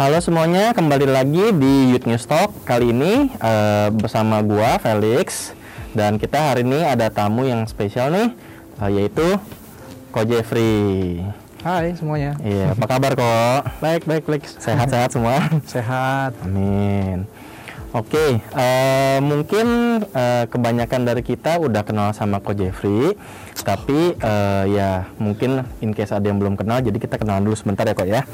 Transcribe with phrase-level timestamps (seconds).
[0.00, 2.64] Halo semuanya, kembali lagi di Youth News Talk.
[2.64, 5.52] Kali ini uh, bersama gua Felix
[5.92, 8.32] dan kita hari ini ada tamu yang spesial nih,
[8.80, 9.36] uh, yaitu
[10.08, 11.20] Ko Jeffrey.
[11.60, 12.32] Hai semuanya.
[12.40, 13.60] Iya, apa kabar kok?
[13.84, 14.56] Baik, baik, Felix.
[14.56, 15.36] Sehat-sehat semua?
[15.68, 16.32] Sehat.
[16.48, 17.28] Amin.
[17.92, 23.20] Oke, uh, mungkin uh, kebanyakan dari kita udah kenal sama Ko Jeffrey,
[23.60, 27.84] tapi uh, ya mungkin in case ada yang belum kenal, jadi kita kenalan dulu sebentar
[27.84, 28.24] ya kok ya.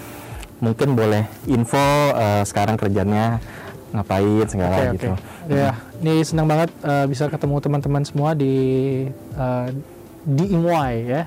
[0.62, 1.80] Mungkin boleh info
[2.16, 3.38] uh, sekarang kerjanya
[3.92, 5.12] ngapain segala Oke, gitu.
[5.15, 5.52] oke.
[5.52, 8.55] Ya, ini senang banget uh, bisa ketemu teman-teman semua di
[9.37, 9.69] uh,
[10.27, 11.23] DMY ya,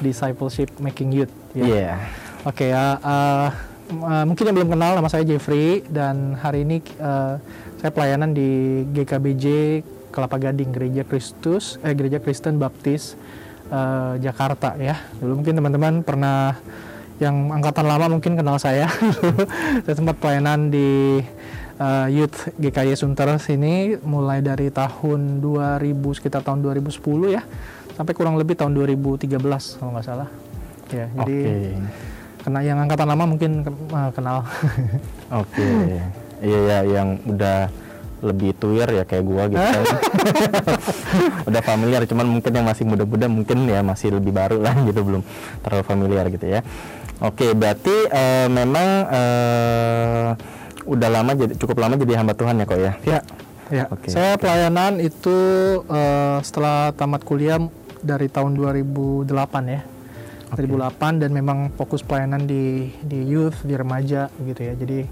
[0.00, 1.34] Discipleship Making Youth.
[1.52, 1.66] Iya.
[1.66, 1.94] Ya.
[2.46, 3.48] Oke ya, uh,
[3.98, 7.36] uh, mungkin yang belum kenal nama saya Jeffrey dan hari ini uh,
[7.82, 9.46] saya pelayanan di GKBJ
[10.14, 13.18] Kelapa Gading Gereja Kristus eh Gereja Kristen Baptis
[13.68, 15.02] uh, Jakarta ya.
[15.18, 16.56] Dulu mungkin teman-teman pernah
[17.18, 18.86] yang angkatan lama mungkin kenal saya.
[19.84, 21.18] saya sempat pelayanan di
[21.78, 27.42] uh, Youth GKY Sunter sini mulai dari tahun 2000 sekitar tahun 2010 ya
[27.98, 29.42] sampai kurang lebih tahun 2013
[29.82, 30.30] kalau nggak salah.
[30.88, 31.76] Ya, jadi Oke.
[32.46, 34.46] kena yang angkatan lama mungkin uh, kenal.
[35.42, 35.66] Oke.
[36.38, 37.66] Iya ya yang udah
[38.18, 39.84] lebih tuir ya kayak gua gitu kan.
[41.50, 45.22] udah familiar cuman mungkin yang masih muda-muda mungkin ya masih lebih baru lah gitu belum
[45.62, 46.62] terlalu familiar gitu ya.
[47.18, 50.28] Oke, berarti eh, memang eh,
[50.88, 52.92] udah lama jadi cukup lama jadi hamba Tuhan ya kok ya.
[53.04, 53.20] ya,
[53.68, 53.84] ya.
[53.92, 55.36] Oke, saya pelayanan itu
[55.84, 57.60] uh, setelah tamat kuliah
[58.00, 59.28] dari tahun 2008
[59.68, 59.82] ya.
[60.48, 64.72] 2008 dan memang fokus pelayanan di di youth, di remaja gitu ya.
[64.80, 65.04] Jadi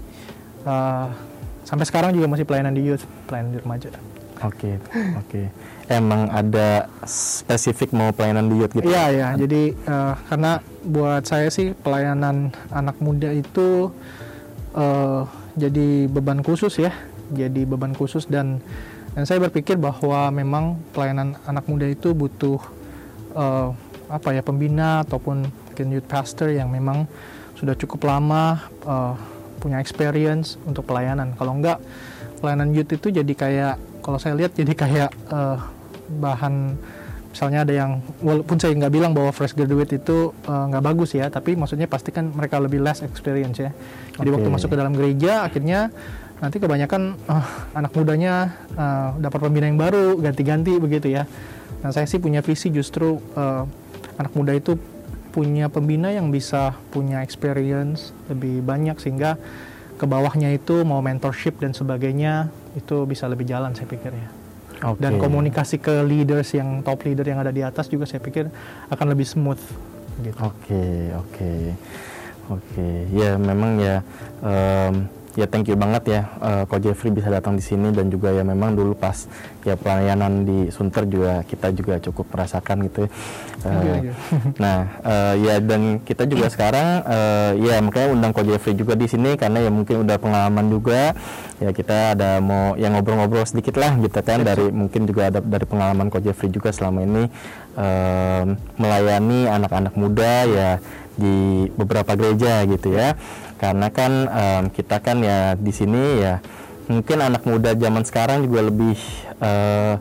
[0.65, 1.13] uh,
[1.61, 3.93] sampai sekarang juga masih pelayanan di youth, pelayanan di remaja.
[4.41, 4.81] Oke,
[5.13, 5.41] oke.
[5.87, 8.91] Emang ada spesifik mau pelayanan di youth gitu?
[8.91, 13.95] Iya ya, jadi eh, karena buat saya sih pelayanan anak muda itu
[14.75, 15.21] eh,
[15.55, 16.91] jadi beban khusus ya,
[17.31, 18.59] jadi beban khusus dan
[19.15, 22.59] dan saya berpikir bahwa memang pelayanan anak muda itu butuh
[23.31, 23.69] eh,
[24.11, 27.07] apa ya pembina ataupun mungkin youth pastor yang memang
[27.55, 29.13] sudah cukup lama eh,
[29.63, 31.33] punya experience untuk pelayanan.
[31.39, 31.79] Kalau enggak
[32.43, 35.57] pelayanan youth itu jadi kayak kalau saya lihat jadi kayak eh,
[36.07, 36.75] bahan
[37.37, 37.91] misalnya ada yang
[38.23, 42.09] walaupun saya nggak bilang bahwa fresh graduate itu eh, nggak bagus ya tapi maksudnya pasti
[42.09, 43.69] kan mereka lebih less experience ya.
[44.17, 44.35] Jadi Oke.
[44.41, 45.93] waktu masuk ke dalam gereja akhirnya
[46.41, 47.47] nanti kebanyakan eh,
[47.77, 51.29] anak mudanya eh, dapat pembina yang baru ganti-ganti begitu ya.
[51.85, 53.63] Nah saya sih punya visi justru eh,
[54.17, 54.73] anak muda itu
[55.29, 59.37] punya pembina yang bisa punya experience lebih banyak sehingga
[59.97, 64.46] ke bawahnya itu mau mentorship dan sebagainya itu bisa lebih jalan saya pikir ya
[64.85, 65.01] Oke.
[65.01, 68.49] dan komunikasi ke leaders yang top leader yang ada di atas juga saya pikir
[68.93, 69.61] akan lebih smooth
[70.21, 70.37] gitu.
[70.41, 71.51] Oke, oke,
[72.53, 72.87] oke.
[73.13, 74.05] Ya memang ya,
[74.41, 78.33] em, ya thank you banget ya, eh, Ko Jeffrey bisa datang di sini dan juga
[78.33, 79.29] ya memang dulu pas
[79.61, 83.05] ya pelayanan di Sunter juga kita juga cukup merasakan gitu.
[83.61, 84.01] ya.
[84.01, 84.13] You.
[84.63, 89.05] nah, eh, ya dan kita juga sekarang eh, ya makanya undang Ko Jeffrey juga di
[89.05, 91.13] sini karena ya mungkin udah pengalaman juga.
[91.57, 95.65] Ya kita ada mau yang ngobrol-ngobrol sedikit lah gitu kan dari mungkin juga ada dari
[95.65, 97.29] pengalaman Ko Jeffrey juga selama ini
[97.73, 100.71] em, melayani anak-anak muda ya
[101.17, 103.17] di beberapa gereja gitu ya.
[103.57, 106.39] Karena kan em, kita kan ya di sini ya
[106.87, 108.95] mungkin anak muda zaman sekarang juga lebih
[109.43, 109.95] eh,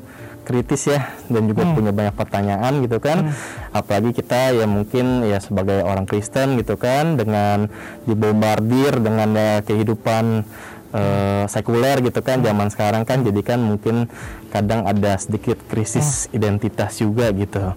[0.46, 3.34] kritis ya dan juga punya banyak pertanyaan gitu kan.
[3.74, 7.66] Apalagi kita ya mungkin ya sebagai orang Kristen gitu kan dengan
[8.06, 10.46] dibombardir dengan ya, kehidupan
[10.94, 14.06] eh, sekuler gitu kan zaman sekarang kan jadi kan mungkin
[14.54, 17.74] kadang ada sedikit krisis identitas juga gitu.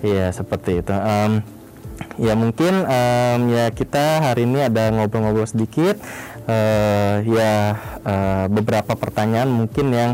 [0.00, 0.94] Ya seperti itu.
[0.94, 1.57] Em,
[2.16, 5.98] ya mungkin em, ya kita hari ini ada ngobrol-ngobrol sedikit
[6.44, 7.52] eh, ya
[8.02, 10.10] eh, beberapa pertanyaan mungkin yang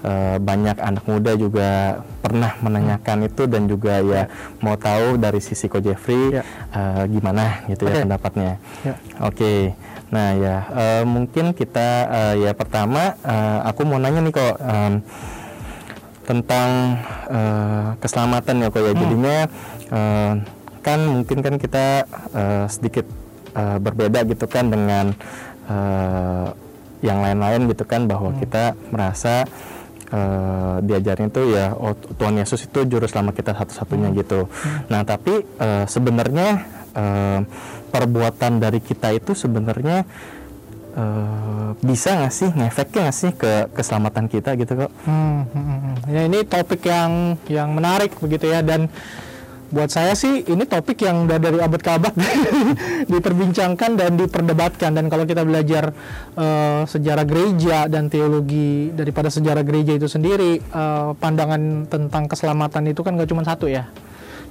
[0.00, 4.28] eh, banyak anak muda juga pernah menanyakan itu dan juga ya
[4.60, 6.42] mau tahu dari sisi Ko Jeffrey Ya.
[6.72, 8.02] eh, gimana gitu ya Oke.
[8.04, 8.50] pendapatnya.
[8.84, 8.94] Ya.
[9.22, 9.52] Oke,
[10.08, 14.94] nah ya eh, mungkin kita eh, ya pertama eh, aku mau nanya nih kok em,
[16.26, 16.98] tentang
[17.30, 19.36] eh, keselamatan ya kok ya jadinya
[19.88, 20.32] eh,
[20.86, 23.06] kan mungkin kan kita eh, sedikit
[23.58, 25.10] eh, berbeda gitu kan dengan
[25.66, 26.48] eh,
[27.02, 29.42] yang lain-lain gitu kan bahwa kita merasa
[30.14, 34.46] eh, diajarin itu ya oh, Tuhan Yesus itu juru selamat kita satu-satunya gitu.
[34.86, 36.48] Nah tapi eh, sebenarnya
[36.94, 37.40] eh,
[37.90, 40.06] perbuatan dari kita itu sebenarnya
[40.94, 44.90] eh, bisa nggak sih ngefeknya nggak sih ke keselamatan kita gitu kok?
[45.02, 45.94] Hmm, hmm, hmm, hmm.
[46.14, 48.86] Ya ini topik yang yang menarik begitu ya dan
[49.66, 52.14] buat saya sih ini topik yang udah dari abad ke abad
[53.12, 54.94] diperbincangkan dan diperdebatkan.
[54.94, 55.90] Dan kalau kita belajar
[56.38, 63.02] uh, sejarah gereja dan teologi daripada sejarah gereja itu sendiri uh, pandangan tentang keselamatan itu
[63.02, 63.90] kan gak cuma satu ya.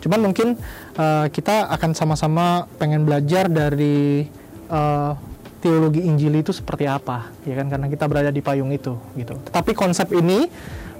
[0.03, 0.59] Cuman mungkin
[0.99, 4.27] uh, kita akan sama-sama pengen belajar dari
[4.69, 5.15] uh,
[5.63, 7.71] teologi Injil itu seperti apa ya kan?
[7.71, 9.33] Karena kita berada di payung itu gitu.
[9.49, 10.45] Tetapi konsep ini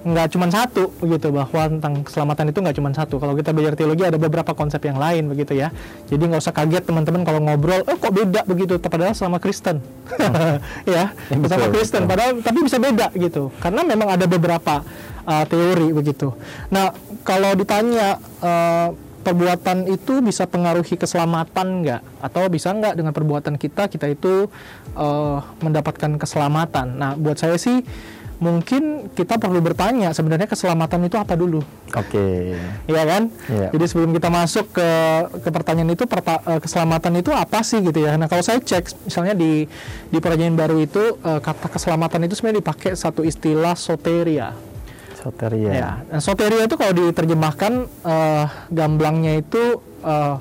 [0.06, 3.18] nggak cuma satu begitu bahwa tentang keselamatan itu nggak cuma satu.
[3.18, 5.74] Kalau kita belajar teologi ada beberapa konsep yang lain begitu ya.
[6.06, 8.46] Jadi nggak usah kaget teman-teman kalau ngobrol oh kok beda?
[8.46, 8.78] begitu.
[8.78, 9.82] Padahal sama Kristen.
[10.86, 12.06] Ya, ya sama Kristen.
[12.06, 13.50] padahal tapi bisa beda gitu.
[13.58, 14.86] Karena memang ada beberapa
[15.26, 16.38] uh, teori begitu.
[16.70, 16.94] Nah
[17.26, 18.94] kalau ditanya uh,
[19.26, 22.02] perbuatan itu bisa pengaruhi keselamatan nggak?
[22.22, 24.46] Atau bisa nggak dengan perbuatan kita kita itu
[24.94, 27.02] uh, mendapatkan keselamatan?
[27.02, 27.82] Nah buat saya sih
[28.36, 31.64] mungkin kita perlu bertanya sebenarnya keselamatan itu apa dulu.
[31.96, 32.12] Oke.
[32.12, 32.92] Okay.
[32.92, 33.24] Iya kan?
[33.48, 33.72] Yeah.
[33.72, 34.90] Jadi sebelum kita masuk ke
[35.40, 38.20] ke pertanyaan itu perta, uh, keselamatan itu apa sih gitu ya.
[38.20, 39.64] Nah, kalau saya cek misalnya di
[40.12, 44.52] di perjanjian baru itu uh, kata keselamatan itu sebenarnya dipakai satu istilah soteria.
[45.16, 45.72] Soteria.
[45.72, 45.92] Ya.
[46.12, 50.38] Dan soteria itu kalau diterjemahkan uh, gamblangnya itu uh,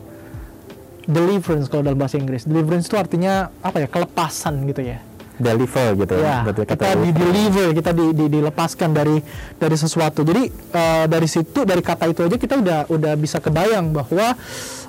[1.06, 2.42] deliverance kalau dalam bahasa Inggris.
[2.42, 3.88] Deliverance itu artinya apa ya?
[3.88, 9.18] kelepasan gitu ya deliver gitu ya, ya kita di deliver kita di, di, dilepaskan dari
[9.58, 10.22] dari sesuatu.
[10.22, 14.38] Jadi uh, dari situ dari kata itu aja kita udah udah bisa kebayang bahwa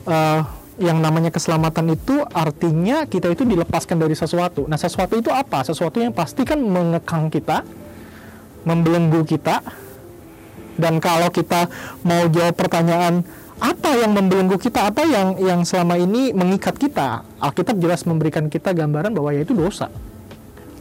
[0.06, 0.40] uh,
[0.78, 4.70] yang namanya keselamatan itu artinya kita itu dilepaskan dari sesuatu.
[4.70, 5.66] Nah sesuatu itu apa?
[5.66, 7.66] Sesuatu yang pasti kan mengekang kita
[8.68, 9.66] membelenggu kita.
[10.76, 11.72] Dan kalau kita
[12.04, 13.24] mau jawab pertanyaan
[13.64, 14.92] apa yang membelenggu kita?
[14.92, 17.24] Apa yang yang selama ini mengikat kita?
[17.40, 19.88] Alkitab jelas memberikan kita gambaran bahwa yaitu dosa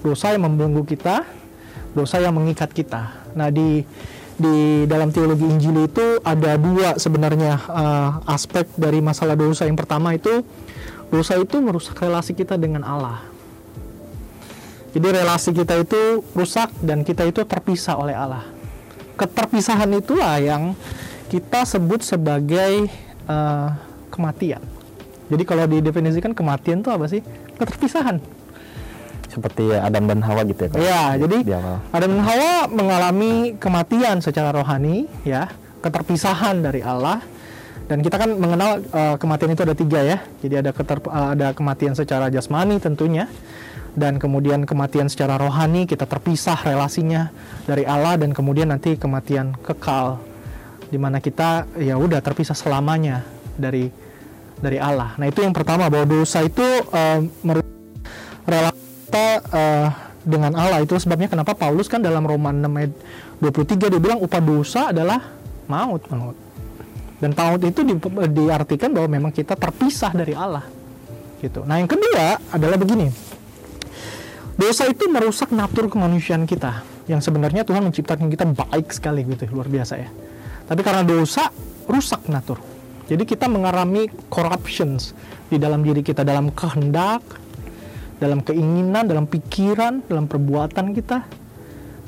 [0.04, 1.24] dosa yang membelenggu kita,
[1.96, 3.32] dosa yang mengikat kita.
[3.32, 3.80] Nah, di
[4.36, 9.64] di dalam teologi Injil itu ada dua sebenarnya uh, aspek dari masalah dosa.
[9.64, 10.44] Yang pertama itu
[11.08, 13.24] dosa itu merusak relasi kita dengan Allah.
[14.92, 18.46] Jadi relasi kita itu rusak dan kita itu terpisah oleh Allah.
[19.18, 20.76] Keterpisahan itulah yang
[21.30, 22.86] kita sebut sebagai
[23.26, 23.74] uh,
[24.10, 24.62] kematian.
[25.30, 27.22] Jadi kalau didefinisikan kematian itu apa sih?
[27.58, 28.43] Keterpisahan
[29.34, 30.70] seperti Adam dan Hawa gitu ya.
[30.78, 31.38] Iya, jadi
[31.90, 35.50] Adam dan Hawa mengalami kematian secara rohani, ya,
[35.82, 37.18] keterpisahan dari Allah.
[37.84, 40.18] Dan kita kan mengenal uh, kematian itu ada tiga ya.
[40.40, 43.28] Jadi ada keter, uh, ada kematian secara jasmani tentunya,
[43.92, 47.30] dan kemudian kematian secara rohani kita terpisah relasinya
[47.68, 50.18] dari Allah dan kemudian nanti kematian kekal
[50.90, 53.22] di mana kita ya udah terpisah selamanya
[53.54, 53.90] dari
[54.58, 55.14] dari Allah.
[55.18, 57.20] Nah itu yang pertama bahwa dosa itu uh,
[58.48, 58.83] relasi
[59.14, 59.88] kita uh,
[60.26, 60.82] dengan Allah.
[60.82, 62.92] Itu sebabnya kenapa Paulus kan dalam Roman 6 ayat
[63.38, 65.22] 23 dia bilang upah dosa adalah
[65.70, 66.34] maut maut.
[67.22, 67.94] Dan maut itu di,
[68.34, 70.66] diartikan bahwa memang kita terpisah dari Allah
[71.38, 71.62] gitu.
[71.62, 73.06] Nah yang kedua adalah begini.
[74.58, 79.46] Dosa itu merusak natur kemanusiaan kita yang sebenarnya Tuhan menciptakan kita baik sekali gitu.
[79.54, 80.10] Luar biasa ya.
[80.66, 81.54] Tapi karena dosa
[81.86, 82.58] rusak natur.
[83.06, 85.14] Jadi kita mengalami corruptions
[85.46, 87.43] di dalam diri kita dalam kehendak
[88.18, 91.26] dalam keinginan, dalam pikiran, dalam perbuatan kita.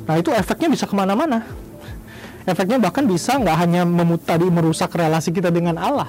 [0.06, 1.43] Nah itu efeknya bisa ke mana-mana.
[2.47, 6.06] Efeknya bahkan bisa nggak hanya memutari merusak relasi kita dengan Allah,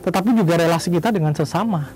[0.00, 1.92] tetapi juga relasi kita dengan sesama.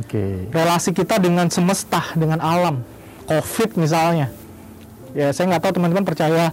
[0.00, 0.48] Okay.
[0.48, 2.80] Relasi kita dengan semesta, dengan alam.
[3.26, 4.32] COVID misalnya.
[5.12, 6.52] Ya saya nggak tahu teman-teman percaya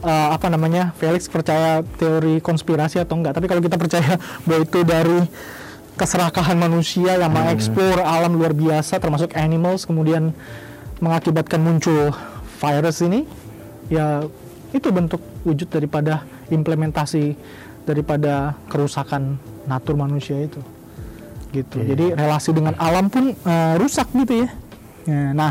[0.00, 3.36] uh, apa namanya Felix percaya teori konspirasi atau enggak.
[3.36, 5.18] Tapi kalau kita percaya bahwa itu dari
[5.94, 7.38] keserakahan manusia yang hmm.
[7.38, 10.34] mengeksplor alam luar biasa termasuk animals kemudian
[10.98, 12.10] mengakibatkan muncul
[12.58, 13.26] virus ini
[13.90, 14.26] ya
[14.74, 17.38] itu bentuk wujud daripada implementasi
[17.86, 20.58] daripada kerusakan natur manusia itu
[21.54, 21.88] gitu yeah.
[21.94, 24.48] jadi relasi dengan alam pun uh, rusak gitu ya.
[25.06, 25.50] ya nah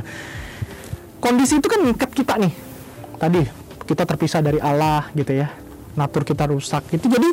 [1.23, 2.53] kondisi itu kan ngikat kita nih
[3.15, 3.41] tadi
[3.87, 5.47] kita terpisah dari Allah gitu ya
[5.93, 7.29] natur kita rusak itu jadi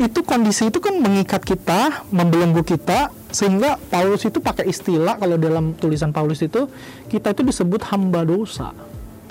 [0.00, 5.76] itu kondisi itu kan mengikat kita, membelenggu kita sehingga Paulus itu pakai istilah kalau dalam
[5.76, 6.68] tulisan Paulus itu
[7.12, 8.72] kita itu disebut hamba dosa.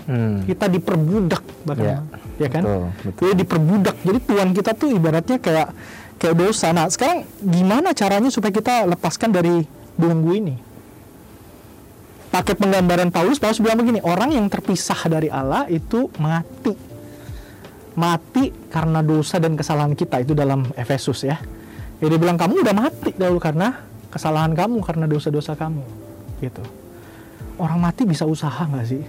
[0.06, 0.41] Hmm.
[0.46, 1.98] Kita diperbudak bahkan ya,
[2.41, 2.63] ya kan?
[2.65, 3.22] Betul, betul.
[3.22, 3.96] Jadi diperbudak.
[4.01, 5.70] Jadi Tuhan kita tuh ibaratnya kayak
[6.18, 6.74] kayak dosa.
[6.74, 9.65] Nah, sekarang gimana caranya supaya kita lepaskan dari
[9.98, 10.56] belenggu ini?
[12.32, 16.91] Pakai penggambaran Paulus, Paulus bilang begini, orang yang terpisah dari Allah itu mati
[17.96, 21.40] mati karena dosa dan kesalahan kita itu dalam Efesus ya.
[22.02, 23.78] Jadi bilang kamu udah mati dahulu karena
[24.10, 25.84] kesalahan kamu karena dosa-dosa kamu
[26.42, 26.64] gitu.
[27.62, 29.04] Orang mati bisa usaha nggak sih?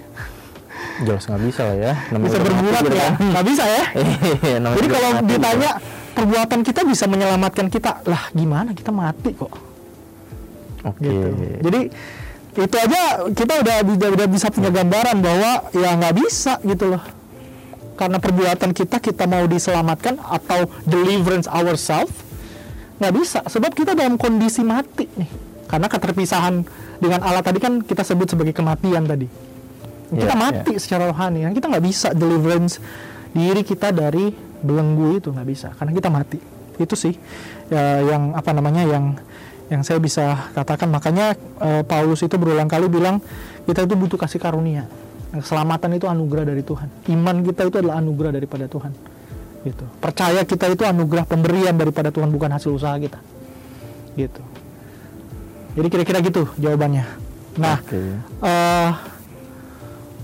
[1.07, 1.95] Jelas nggak bisa lah ya.
[2.21, 2.93] bisa berbuat ya?
[2.93, 3.13] Kan.
[3.33, 3.85] Nggak bisa ya?
[4.43, 5.71] Iya, Jadi kalau ditanya
[6.13, 9.53] perbuatan kita bisa menyelamatkan kita lah gimana kita mati kok
[10.85, 11.09] Oke.
[11.09, 11.29] gitu.
[11.65, 11.81] Jadi
[12.53, 17.03] itu aja kita udah, udah udah bisa punya gambaran bahwa ya nggak bisa gitu loh.
[18.03, 22.11] Karena perbuatan kita kita mau diselamatkan atau deliverance ourselves
[22.99, 25.31] nggak bisa sebab kita dalam kondisi mati nih.
[25.71, 26.67] Karena keterpisahan
[26.99, 29.31] dengan Allah tadi kan kita sebut sebagai kematian tadi.
[30.11, 32.83] Kita Iya, mati secara rohani, kan kita nggak bisa deliverance
[33.31, 34.35] diri kita dari
[34.67, 36.43] belenggu itu nggak bisa karena kita mati.
[36.83, 37.15] Itu sih
[37.71, 39.15] ya, yang apa namanya yang
[39.71, 43.23] yang saya bisa katakan makanya eh, Paulus itu berulang kali bilang
[43.63, 44.91] kita itu butuh kasih karunia
[45.33, 46.89] keselamatan itu anugerah dari Tuhan.
[47.09, 48.93] Iman kita itu adalah anugerah daripada Tuhan.
[49.65, 49.85] Gitu.
[50.03, 53.17] Percaya kita itu anugerah pemberian daripada Tuhan bukan hasil usaha kita.
[54.19, 54.43] Gitu.
[55.73, 57.05] Jadi kira-kira gitu jawabannya.
[57.57, 58.01] Nah Oke.
[58.45, 58.91] eh,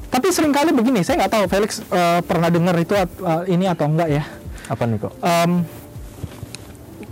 [0.09, 3.07] tapi sering kali begini saya nggak tahu Felix eh, pernah dengar itu eh,
[3.49, 4.23] ini atau enggak ya?
[4.69, 5.13] Apa nih kok?
[5.25, 5.65] Em,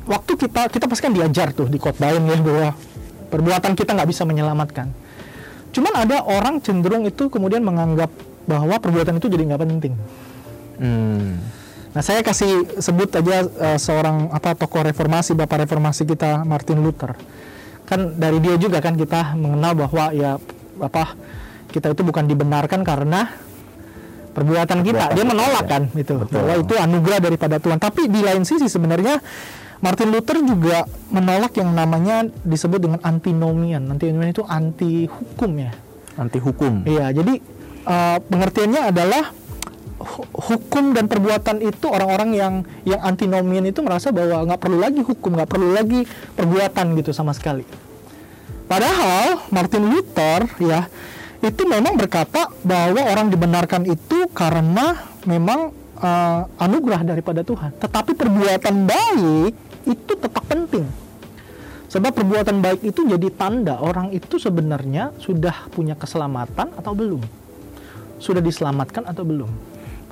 [0.04, 2.68] waktu kita kita pasti kan diajar tuh di khotbahin ya bahwa
[3.32, 5.05] perbuatan kita nggak bisa menyelamatkan.
[5.76, 8.08] Cuman ada orang cenderung itu kemudian menganggap
[8.48, 9.92] bahwa perbuatan itu jadi nggak penting.
[10.80, 11.36] Hmm.
[11.92, 17.12] Nah saya kasih sebut aja eh, seorang apa tokoh reformasi bapak reformasi kita Martin Luther.
[17.84, 20.40] Kan dari dia juga kan kita mengenal bahwa ya
[20.80, 21.12] apa
[21.68, 23.36] kita itu bukan dibenarkan karena
[24.32, 25.12] perbuatan kita.
[25.12, 25.72] Perbuatan Dia menolak ya.
[25.76, 26.40] kan itu Betul.
[26.40, 27.78] bahwa itu anugerah daripada Tuhan.
[27.80, 29.20] Tapi di lain sisi sebenarnya
[29.84, 33.84] Martin Luther juga menolak yang namanya disebut dengan antinomian.
[33.92, 35.72] Antinomian itu anti hukum ya.
[36.16, 36.84] Anti hukum.
[36.88, 37.34] Iya, jadi
[37.84, 39.24] eh, pengertiannya adalah
[40.00, 42.54] hu- hukum dan perbuatan itu orang-orang yang
[42.88, 47.36] yang antinomian itu merasa bahwa nggak perlu lagi hukum, nggak perlu lagi perbuatan gitu sama
[47.36, 47.68] sekali.
[48.66, 50.88] Padahal Martin Luther ya
[51.44, 57.72] itu memang berkata bahwa orang dibenarkan itu karena memang eh, anugerah daripada Tuhan.
[57.76, 59.52] Tetapi perbuatan baik
[59.86, 60.86] itu tetap penting.
[61.86, 67.22] Sebab perbuatan baik itu jadi tanda orang itu sebenarnya sudah punya keselamatan atau belum.
[68.18, 69.48] Sudah diselamatkan atau belum.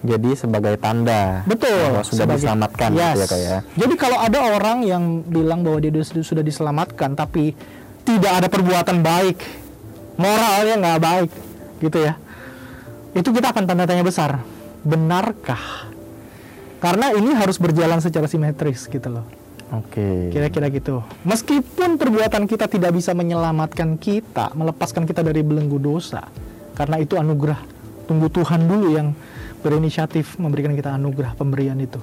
[0.05, 1.73] Jadi sebagai tanda Betul.
[1.73, 3.01] bahwa sudah sebagai- diselamatkan Yes.
[3.01, 3.59] gitu ya kak ya.
[3.81, 7.57] Jadi kalau ada orang yang bilang bahwa dia sudah sudah diselamatkan tapi
[8.05, 9.41] tidak ada perbuatan baik,
[10.21, 11.31] moralnya nggak baik,
[11.81, 12.21] gitu ya.
[13.17, 14.45] Itu kita akan tanda tanya besar.
[14.85, 15.89] Benarkah?
[16.79, 19.25] Karena ini harus berjalan secara simetris gitu loh.
[19.73, 20.29] Oke.
[20.29, 21.01] Kira-kira gitu.
[21.25, 26.29] Meskipun perbuatan kita tidak bisa menyelamatkan kita, melepaskan kita dari belenggu dosa,
[26.77, 27.59] karena itu anugerah.
[28.05, 29.17] Tunggu Tuhan dulu yang
[29.65, 31.97] berinisiatif memberikan kita anugerah pemberian itu.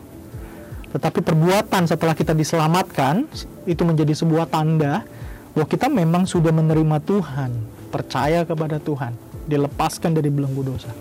[0.92, 3.30] Tetapi perbuatan setelah kita diselamatkan
[3.70, 5.06] itu menjadi sebuah tanda
[5.54, 7.52] bahwa kita memang sudah menerima Tuhan,
[7.94, 9.14] percaya kepada Tuhan,
[9.46, 10.92] dilepaskan dari belenggu dosa.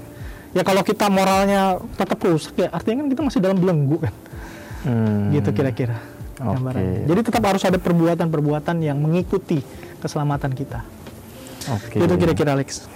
[0.51, 4.15] Ya kalau kita moralnya tetap rusak ya artinya kan kita masih dalam belenggu kan
[4.81, 5.29] Hmm.
[5.29, 6.01] gitu kira-kira
[6.41, 7.05] gambarannya.
[7.05, 9.61] Jadi tetap harus ada perbuatan-perbuatan yang mengikuti
[10.01, 10.81] keselamatan kita.
[11.69, 12.01] Oke.
[12.01, 12.89] Itu kira-kira Alex.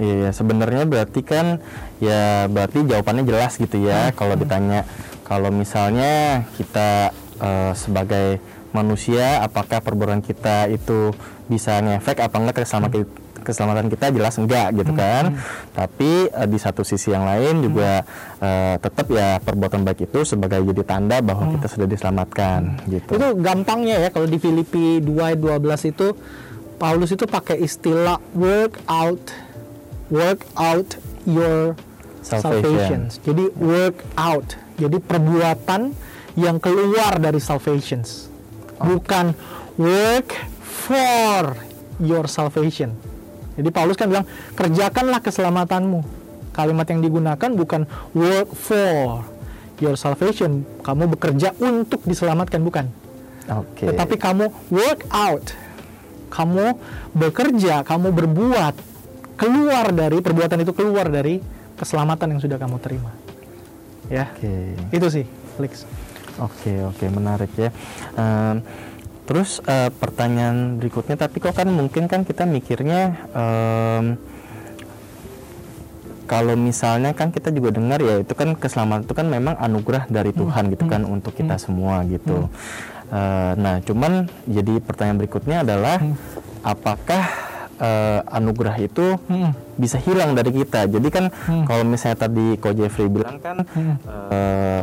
[0.00, 1.60] Iya, sebenarnya berarti kan
[2.00, 4.08] ya berarti jawabannya jelas gitu ya.
[4.08, 4.16] Hmm.
[4.16, 4.88] Kalau ditanya
[5.28, 8.40] kalau misalnya kita eh, sebagai
[8.72, 11.12] manusia apakah perbuatan kita itu
[11.52, 13.04] bisa ngefek apa enggak ke keselamatan
[13.46, 14.98] keselamatan kita jelas enggak gitu Hmm.
[14.98, 15.24] kan.
[15.70, 18.02] Tapi eh, di satu sisi yang lain juga
[18.36, 23.14] eh, tetap ya perbuatan baik itu sebagai jadi tanda bahwa kita sudah diselamatkan gitu.
[23.14, 23.16] Hmm.
[23.16, 26.08] Itu gampangnya ya kalau di Filipi 2 ayat 12 itu
[26.76, 29.22] Paulus itu pakai istilah work out
[30.06, 31.72] work out your
[32.20, 32.50] Salvation.
[32.52, 33.00] salvation.
[33.22, 34.48] Jadi work out.
[34.76, 35.94] Jadi perbuatan
[36.34, 38.28] yang keluar dari salvations.
[38.76, 39.32] Bukan
[39.74, 41.56] work for
[41.96, 42.92] your salvation.
[43.56, 46.00] Jadi Paulus kan bilang kerjakanlah keselamatanmu.
[46.52, 47.84] Kalimat yang digunakan bukan
[48.16, 49.24] work for
[49.80, 50.64] your salvation.
[50.80, 52.88] Kamu bekerja untuk diselamatkan bukan.
[53.52, 53.88] Oke.
[53.92, 55.52] Tetapi kamu work out.
[56.32, 56.76] Kamu
[57.16, 58.74] bekerja, kamu berbuat
[59.36, 61.38] keluar dari perbuatan itu keluar dari
[61.76, 63.12] keselamatan yang sudah kamu terima.
[64.08, 64.32] Ya.
[64.32, 64.74] Oke.
[64.90, 65.24] Itu sih,
[65.60, 65.84] Lex.
[66.36, 67.72] Oke oke menarik ya.
[68.12, 68.60] Em,
[69.26, 74.04] terus eh, pertanyaan berikutnya, tapi kok kan mungkin kan kita mikirnya em,
[76.26, 80.34] kalau misalnya kan kita juga dengar ya itu kan keselamatan itu kan memang anugerah dari
[80.34, 82.50] Tuhan gitu kan untuk kita semua gitu.
[83.06, 86.02] Eh, nah cuman jadi pertanyaan berikutnya adalah
[86.66, 87.24] apakah
[87.76, 89.52] eh, anugerah itu Hmm.
[89.76, 90.88] bisa hilang dari kita.
[90.90, 91.62] Jadi kan Hmm.
[91.62, 93.94] kalau misalnya tadi Ko Jeffrey bilang kan Hmm.
[94.32, 94.82] eh,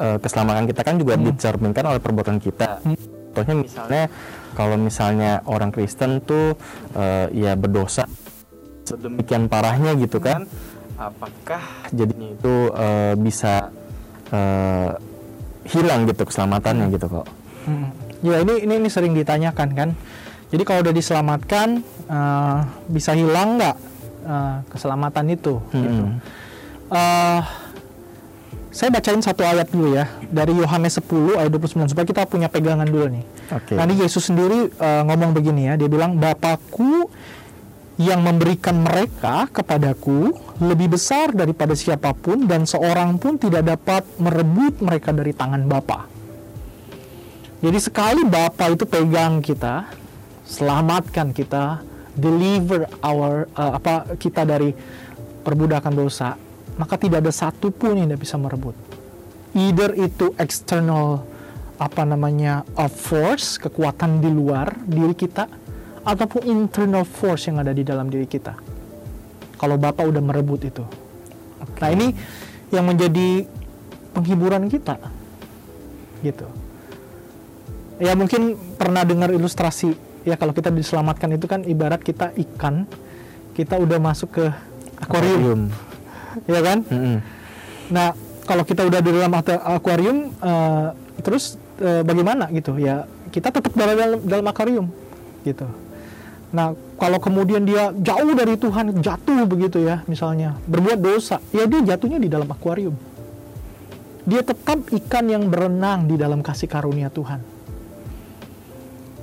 [0.00, 2.82] eh, keselamatan kita kan juga dicerminkan oleh perbuatan kita.
[2.82, 2.98] Hmm.
[3.34, 4.02] Contohnya misalnya
[4.54, 6.54] kalau misalnya orang Kristen tuh
[6.94, 8.06] eh, ya berdosa
[8.86, 10.46] sedemikian parahnya gitu kan,
[10.94, 13.74] apakah jadinya itu eh, bisa
[14.30, 14.90] eh,
[15.66, 17.26] hilang gitu keselamatannya gitu kok.
[17.66, 17.88] Mm.
[18.22, 19.90] Ya ini ini ini sering ditanyakan kan.
[20.54, 23.76] Jadi kalau udah diselamatkan uh, bisa hilang nggak
[24.22, 25.58] uh, keselamatan itu?
[25.74, 26.04] Gitu.
[26.04, 26.22] Hmm.
[26.94, 27.42] Uh,
[28.74, 32.82] saya bacain satu ayat dulu ya dari Yohanes 10 ayat 29 supaya kita punya pegangan
[32.90, 33.24] dulu nih.
[33.54, 33.78] Oke.
[33.78, 37.06] Nanti Yesus sendiri uh, ngomong begini ya, dia bilang Bapakku
[38.02, 44.82] yang memberikan mereka kepadaku lebih besar daripada siapa pun dan seorang pun tidak dapat merebut
[44.82, 46.10] mereka dari tangan Bapa.
[47.62, 49.86] Jadi sekali Bapa itu pegang kita,
[50.42, 51.86] selamatkan kita,
[52.18, 54.74] deliver our uh, apa kita dari
[55.46, 56.34] perbudakan dosa,
[56.76, 58.74] maka tidak ada satupun yang tidak bisa merebut.
[59.54, 61.22] Either itu external
[61.78, 65.46] apa namanya a force kekuatan di luar diri kita
[66.02, 68.54] ataupun internal force yang ada di dalam diri kita.
[69.58, 70.84] Kalau Bapak udah merebut itu.
[71.80, 72.12] Nah, ini
[72.74, 73.46] yang menjadi
[74.12, 74.98] penghiburan kita.
[76.20, 76.46] Gitu.
[78.02, 79.94] Ya mungkin pernah dengar ilustrasi
[80.26, 82.88] ya kalau kita diselamatkan itu kan ibarat kita ikan
[83.54, 84.44] kita udah masuk ke
[84.98, 85.70] akuarium,
[86.54, 86.78] ya kan?
[86.86, 87.18] Mm-mm.
[87.92, 89.32] Nah, kalau kita udah di dalam
[89.64, 90.88] akuarium, eh,
[91.24, 93.04] terus eh, bagaimana gitu ya?
[93.32, 94.86] Kita tetap dalam dalam, dalam akuarium,
[95.42, 95.66] gitu.
[96.54, 101.82] Nah, kalau kemudian dia jauh dari Tuhan, jatuh begitu ya, misalnya berbuat dosa, ya dia
[101.82, 102.94] jatuhnya di dalam akuarium.
[104.24, 107.42] Dia tetap ikan yang berenang di dalam kasih karunia Tuhan.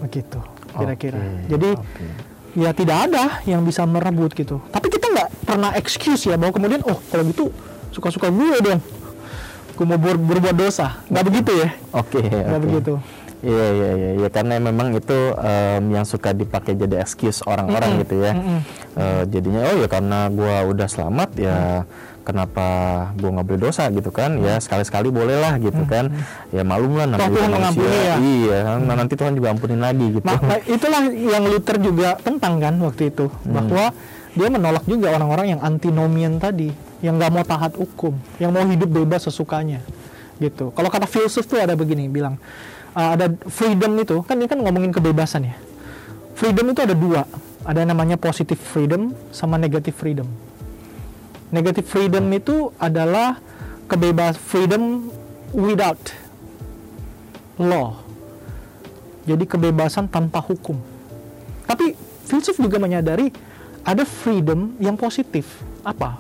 [0.04, 0.40] Begitu,
[0.76, 1.18] kira-kira.
[1.18, 2.06] Oke, Jadi oke.
[2.54, 4.60] Ya tidak ada yang bisa merebut gitu.
[4.70, 7.50] Tapi kita nggak pernah excuse ya bahwa kemudian oh kalau gitu
[7.92, 8.80] suka-suka gue dong.
[9.76, 11.00] Gue mau ber- berbuat dosa.
[11.08, 11.70] Nggak begitu ya?
[11.96, 12.22] Oke.
[12.22, 12.66] Nggak oke.
[12.68, 12.94] begitu.
[13.42, 18.02] Iya iya iya ya, karena memang itu em, yang suka dipakai jadi excuse orang-orang Mm-mm,
[18.06, 18.38] gitu ya.
[18.38, 18.60] mm-mm.
[18.92, 21.88] Eh, jadinya oh ya karena gua udah selamat ya
[22.28, 22.68] kenapa
[23.16, 24.36] gua nggak boleh dosa gitu kan?
[24.44, 26.12] Ya sekali-sekali boleh lah gitu kan.
[26.52, 27.24] Ya malum lah Mm.
[27.32, 28.16] Tuhan mengampuni ya.
[28.20, 30.28] Iya, nah, nanti Tuhan juga ampunin lagi gitu.
[30.68, 33.96] Itulah yang Luther juga tentang kan waktu itu bahwa
[34.32, 36.72] dia menolak juga orang-orang yang antinomian tadi,
[37.04, 39.84] yang nggak mau taat hukum, yang mau hidup bebas sesukanya,
[40.40, 40.72] gitu.
[40.72, 42.40] Kalau kata filsuf tuh ada begini, bilang
[42.96, 45.56] uh, ada freedom itu kan ini kan ngomongin kebebasan ya.
[46.32, 47.28] Freedom itu ada dua,
[47.62, 50.26] ada namanya positive freedom sama negative freedom.
[51.52, 53.38] Negative freedom itu adalah
[53.86, 55.12] kebebas freedom
[55.52, 56.00] without
[57.60, 58.02] law.
[59.28, 60.80] Jadi kebebasan tanpa hukum.
[61.70, 61.94] Tapi
[62.26, 63.30] filsuf juga menyadari
[63.86, 65.62] ada freedom yang positif.
[65.86, 66.18] Apa?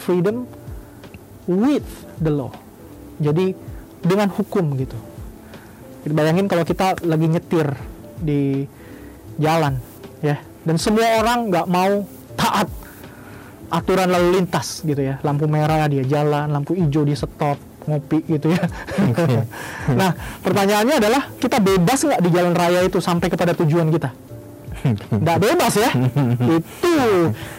[0.00, 0.48] Freedom
[1.44, 1.84] with
[2.22, 2.54] the law.
[3.20, 3.52] Jadi
[4.00, 4.96] dengan hukum gitu.
[6.08, 7.76] Bayangin kalau kita lagi nyetir
[8.16, 8.64] di
[9.36, 9.76] jalan
[10.24, 12.04] ya dan semua orang nggak mau
[12.36, 12.68] taat
[13.70, 15.22] aturan lalu lintas gitu ya.
[15.22, 18.64] Lampu merah dia jalan lampu hijau dia stop ngopi gitu ya.
[20.00, 20.12] Nah
[20.44, 24.10] pertanyaannya adalah kita bebas nggak di jalan raya itu sampai kepada tujuan kita?
[25.16, 25.90] Nggak bebas ya.
[26.44, 26.94] Itu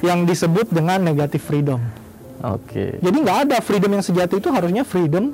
[0.06, 1.82] yang disebut dengan negative freedom.
[2.42, 2.98] Oke.
[2.98, 5.30] jadi nggak ada freedom yang sejati itu harusnya freedom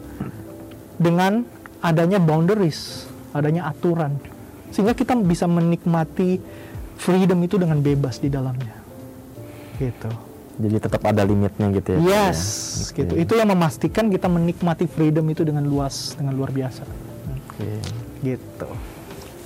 [0.99, 1.47] dengan
[1.80, 4.19] adanya boundaries adanya aturan.
[4.75, 6.41] Sehingga kita bisa menikmati
[6.97, 8.73] freedom itu dengan bebas di dalamnya
[9.77, 10.10] gitu
[10.57, 11.99] Jadi tetap ada limitnya gitu ya.
[12.01, 12.41] Yes,
[12.89, 13.05] ya?
[13.05, 13.13] gitu.
[13.13, 13.21] Oke.
[13.21, 16.81] Itu yang memastikan kita menikmati freedom itu dengan luas, dengan luar biasa.
[17.29, 17.77] Oke.
[18.25, 18.67] Gitu.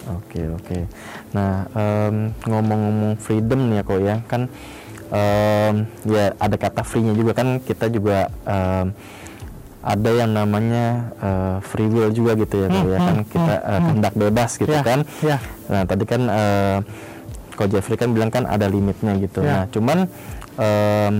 [0.08, 0.78] Oke oke.
[1.36, 4.42] Nah em, ngomong-ngomong freedom nih ya kok ya kan
[5.12, 5.76] em,
[6.08, 8.96] ya ada kata free-nya juga kan kita juga em,
[9.82, 13.66] ada yang namanya eh, free will juga gitu ya Hmm, ya kan hmm, kita hmm,
[13.68, 13.84] hmm.
[13.84, 15.00] kehendak bebas gitu Ya, kan.
[15.20, 15.38] ya.
[15.68, 16.78] Nah tadi kan eh,
[17.62, 19.46] Ko Jeffrey kan bilang kan ada limitnya gitu.
[19.46, 19.46] Ya.
[19.46, 20.10] Nah cuman
[20.58, 21.16] em,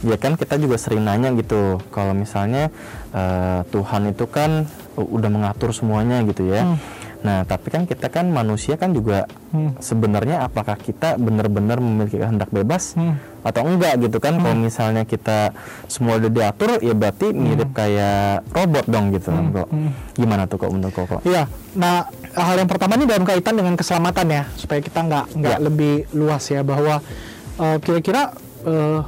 [0.00, 2.72] ya kan kita juga sering nanya gitu kalau misalnya
[3.12, 4.64] eh, Tuhan itu kan
[4.96, 6.64] udah mengatur semuanya gitu ya.
[6.64, 6.80] Hmm.
[7.16, 9.72] Nah tapi kan kita kan manusia kan juga Hmm.
[9.80, 13.16] sebenarnya apakah kita benar-benar memiliki kehendak bebas Hmm.
[13.40, 14.36] atau enggak gitu kan?
[14.36, 15.56] Kalau misalnya kita
[15.88, 19.68] semua udah diatur ya berarti mirip kayak robot dong gitu kan kok.
[19.72, 19.90] hmm.
[20.14, 21.20] Gimana tuh kok menurut kok?
[21.24, 21.48] Iya.
[21.72, 22.04] Nah,
[22.36, 25.62] hal yang pertama ini dalam kaitan dengan keselamatan ya, supaya kita nggak nggak Ya.
[25.62, 27.00] lebih luas ya bahwa
[27.56, 29.00] eh, kira-kira eh,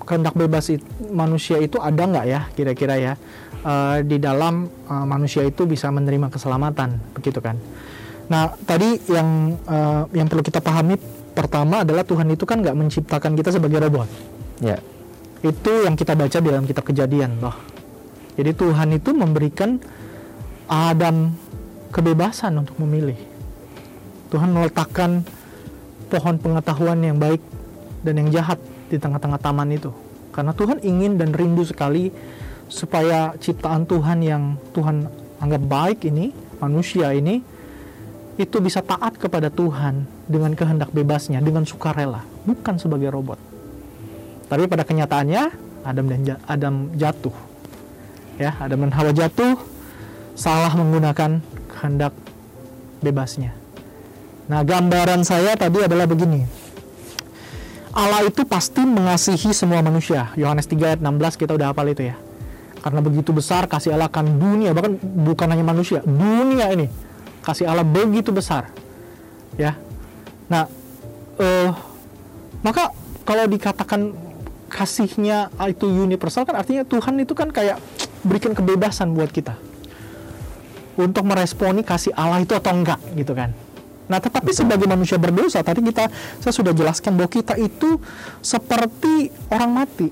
[0.00, 3.12] kehendak bebas it- manusia itu ada nggak ya kira-kira ya
[3.60, 7.60] eh, di dalam eh, manusia itu bisa menerima keselamatan begitu kan?
[8.30, 9.28] Nah, tadi yang
[9.60, 10.96] eh, yang perlu kita pahami
[11.30, 14.08] pertama adalah Tuhan itu kan nggak menciptakan kita sebagai robot.
[14.60, 14.80] Ya.
[15.40, 17.56] Itu yang kita baca di dalam kitab Kejadian, loh.
[18.36, 19.80] Jadi Tuhan itu memberikan
[20.68, 21.32] Adam
[21.90, 23.18] kebebasan untuk memilih.
[24.30, 25.26] Tuhan meletakkan
[26.10, 27.42] pohon pengetahuan yang baik
[28.06, 28.58] dan yang jahat
[28.90, 29.90] di tengah-tengah taman itu.
[30.30, 32.14] Karena Tuhan ingin dan rindu sekali
[32.70, 35.10] supaya ciptaan Tuhan yang Tuhan
[35.42, 36.30] anggap baik ini,
[36.62, 37.42] manusia ini
[38.38, 43.36] itu bisa taat kepada Tuhan dengan kehendak bebasnya, dengan sukarela, bukan sebagai robot.
[44.46, 45.42] Tapi pada kenyataannya
[45.82, 47.34] Adam dan Ja- Adam jatuh.
[48.40, 49.60] Ya, Adam dan Hawa jatuh
[50.32, 51.44] salah menggunakan
[51.80, 52.12] kehendak
[53.00, 53.56] bebasnya.
[54.52, 56.44] Nah, gambaran saya tadi adalah begini.
[57.96, 60.28] Allah itu pasti mengasihi semua manusia.
[60.36, 62.20] Yohanes 3 ayat 16 kita udah hafal itu ya.
[62.84, 66.86] Karena begitu besar kasih Allah akan dunia, bahkan bukan hanya manusia, dunia ini.
[67.40, 68.68] Kasih Allah begitu besar.
[69.56, 69.80] Ya.
[70.52, 70.68] Nah,
[71.40, 71.72] eh
[72.60, 72.92] maka
[73.24, 74.12] kalau dikatakan
[74.70, 77.80] kasihnya itu universal kan artinya Tuhan itu kan kayak
[78.22, 79.69] berikan kebebasan buat kita
[81.00, 83.50] untuk meresponi kasih Allah itu atau enggak gitu kan.
[84.10, 86.10] Nah, tetapi sebagai manusia berdosa tadi kita
[86.42, 88.02] saya sudah jelaskan bahwa kita itu
[88.42, 90.10] seperti orang mati.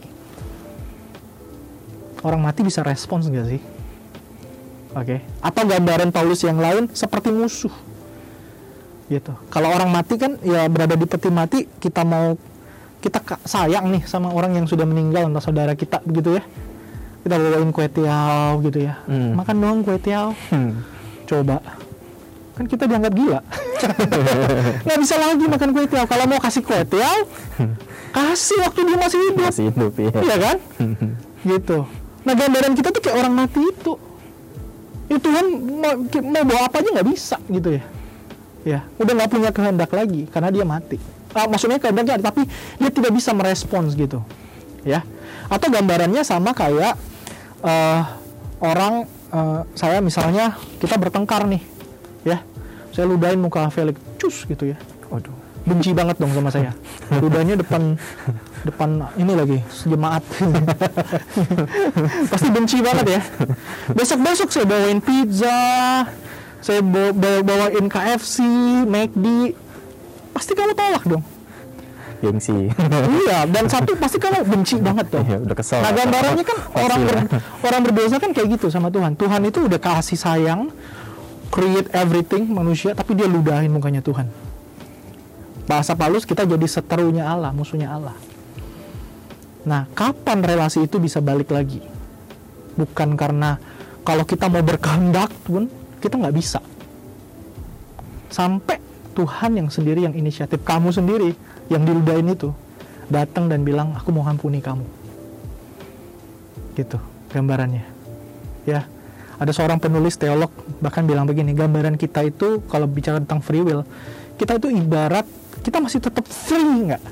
[2.22, 3.62] Orang mati bisa respons enggak sih?
[4.94, 5.22] Oke.
[5.42, 7.74] Atau gambaran Paulus yang lain seperti musuh.
[9.10, 9.32] Gitu.
[9.50, 12.38] Kalau orang mati kan ya berada di peti mati, kita mau
[12.98, 16.42] kita sayang nih sama orang yang sudah meninggal entah saudara kita begitu ya.
[17.22, 19.02] Kita bawain kue tiaw gitu ya.
[19.10, 19.34] Hmm.
[19.34, 20.34] Makan dong kue tiaw.
[20.54, 20.77] Hmm.
[21.28, 21.60] Coba.
[22.56, 23.40] Kan kita dianggap gila.
[24.88, 26.04] Nggak bisa lagi makan kue tiaw.
[26.08, 27.18] Kalau mau kasih kue tiaw,
[28.16, 29.46] kasih waktu dia masih hidup.
[29.52, 30.10] Masih hidup ya.
[30.10, 30.56] Iya kan?
[31.46, 31.78] gitu.
[32.26, 33.94] Nah gambaran kita tuh kayak orang mati itu.
[35.08, 35.46] Itu Tuhan
[35.80, 37.84] mau, mau bawa apa aja nggak bisa gitu ya.
[38.66, 40.98] Ya, udah nggak punya kehendak lagi karena dia mati.
[41.32, 42.44] Ah, maksudnya kehendaknya ada, tapi
[42.76, 44.20] dia tidak bisa merespons gitu.
[44.84, 45.06] Ya.
[45.48, 46.98] Atau gambarannya sama kayak
[47.64, 48.00] eh,
[48.60, 51.62] orang eh, saya misalnya kita bertengkar nih,
[52.22, 52.40] ya.
[52.88, 55.30] Saya ludahin muka Felix, cus gitu ya Waduh.
[55.62, 56.72] benci banget dong sama saya.
[57.12, 57.94] Ludahnya depan
[58.64, 60.24] depan ini lagi jemaat.
[62.32, 63.20] Pasti benci banget ya.
[63.92, 65.58] Besok-besok saya bawain pizza,
[66.58, 68.36] saya bawa, bawa- bawain KFC,
[68.84, 69.52] McD.
[70.32, 71.24] Pasti kamu tolak dong.
[72.18, 72.66] Gengsi.
[73.22, 75.22] iya, dan satu pasti kamu benci banget dong.
[75.22, 75.78] Iya, udah kesel.
[75.78, 77.26] Nah gambarannya kan Pasti orang ber-
[77.62, 79.14] orang berdosa kan kayak gitu sama Tuhan.
[79.14, 80.74] Tuhan itu udah kasih sayang,
[81.54, 84.26] create everything manusia, tapi dia ludahin mukanya Tuhan.
[85.70, 88.16] Bahasa Paulus kita jadi seterunya Allah, musuhnya Allah.
[89.68, 91.78] Nah, kapan relasi itu bisa balik lagi?
[92.74, 93.60] Bukan karena
[94.02, 95.68] kalau kita mau berkehendak pun
[96.00, 96.58] kita nggak bisa.
[98.32, 98.87] Sampai
[99.18, 101.34] Tuhan yang sendiri yang inisiatif kamu sendiri
[101.66, 102.54] yang diludahin itu
[103.10, 104.86] datang dan bilang aku mau ampuni kamu.
[106.78, 106.98] Gitu
[107.32, 107.84] gambarannya.
[108.64, 108.88] Ya.
[109.38, 110.50] Ada seorang penulis teolog
[110.82, 113.86] bahkan bilang begini, gambaran kita itu kalau bicara tentang free will,
[114.34, 115.22] kita itu ibarat
[115.62, 117.02] kita masih tetap free nggak?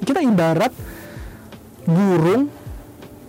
[0.00, 0.72] Kita ibarat
[1.84, 2.48] burung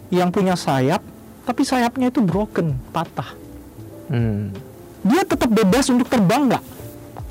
[0.08, 1.04] yang punya sayap,
[1.44, 3.36] tapi sayapnya itu broken, patah.
[4.08, 4.56] Hmm.
[5.04, 6.64] Dia tetap bebas untuk terbang nggak?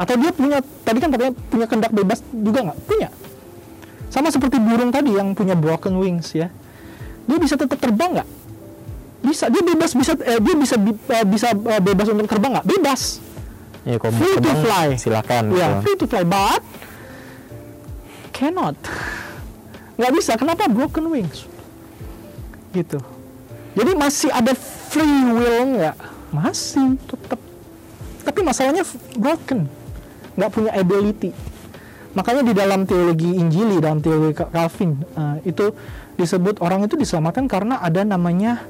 [0.00, 2.78] Atau dia punya, tadi kan katanya punya kendak bebas juga nggak?
[2.88, 3.08] Punya.
[4.08, 6.48] Sama seperti burung tadi yang punya broken wings ya.
[7.28, 8.28] Dia bisa tetap terbang nggak?
[9.20, 12.66] Bisa, dia bebas bisa eh, dia bisa bi- eh, bisa eh, bebas untuk terbang nggak?
[12.66, 13.20] Bebas.
[13.84, 14.86] Ya kalau Free to fly.
[14.96, 15.76] silakan Ya, gitu.
[15.84, 16.64] free to fly, but
[18.32, 18.76] cannot.
[19.94, 20.32] Nggak bisa.
[20.40, 21.44] Kenapa broken wings?
[22.72, 22.96] Gitu.
[23.76, 24.56] Jadi masih ada
[24.88, 25.96] free will nggak?
[26.32, 27.40] Masih tetap.
[28.20, 28.84] Tapi masalahnya
[29.16, 29.64] broken,
[30.34, 31.30] nggak punya ability.
[32.10, 35.70] Makanya di dalam teologi Injili, dalam teologi Calvin eh, itu
[36.18, 38.66] disebut orang itu diselamatkan karena ada namanya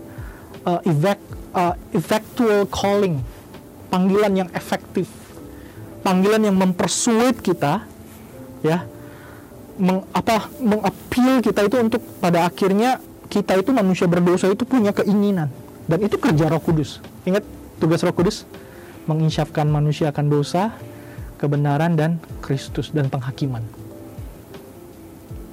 [0.68, 1.25] eh, effect,
[1.57, 3.16] eh, effectual calling,
[3.88, 5.09] panggilan yang efektif,
[6.05, 7.88] panggilan yang mempersulit kita,
[8.61, 8.85] ya,
[9.81, 13.01] meng, apa, mengappeal kita itu untuk pada akhirnya
[13.33, 15.49] kita itu manusia berdosa itu punya keinginan
[15.88, 17.01] dan itu kerja Roh Kudus.
[17.25, 17.42] Ingat
[17.81, 18.44] tugas Roh Kudus
[19.09, 20.77] menginsyafkan manusia akan dosa,
[21.40, 23.64] kebenaran dan Kristus dan penghakiman.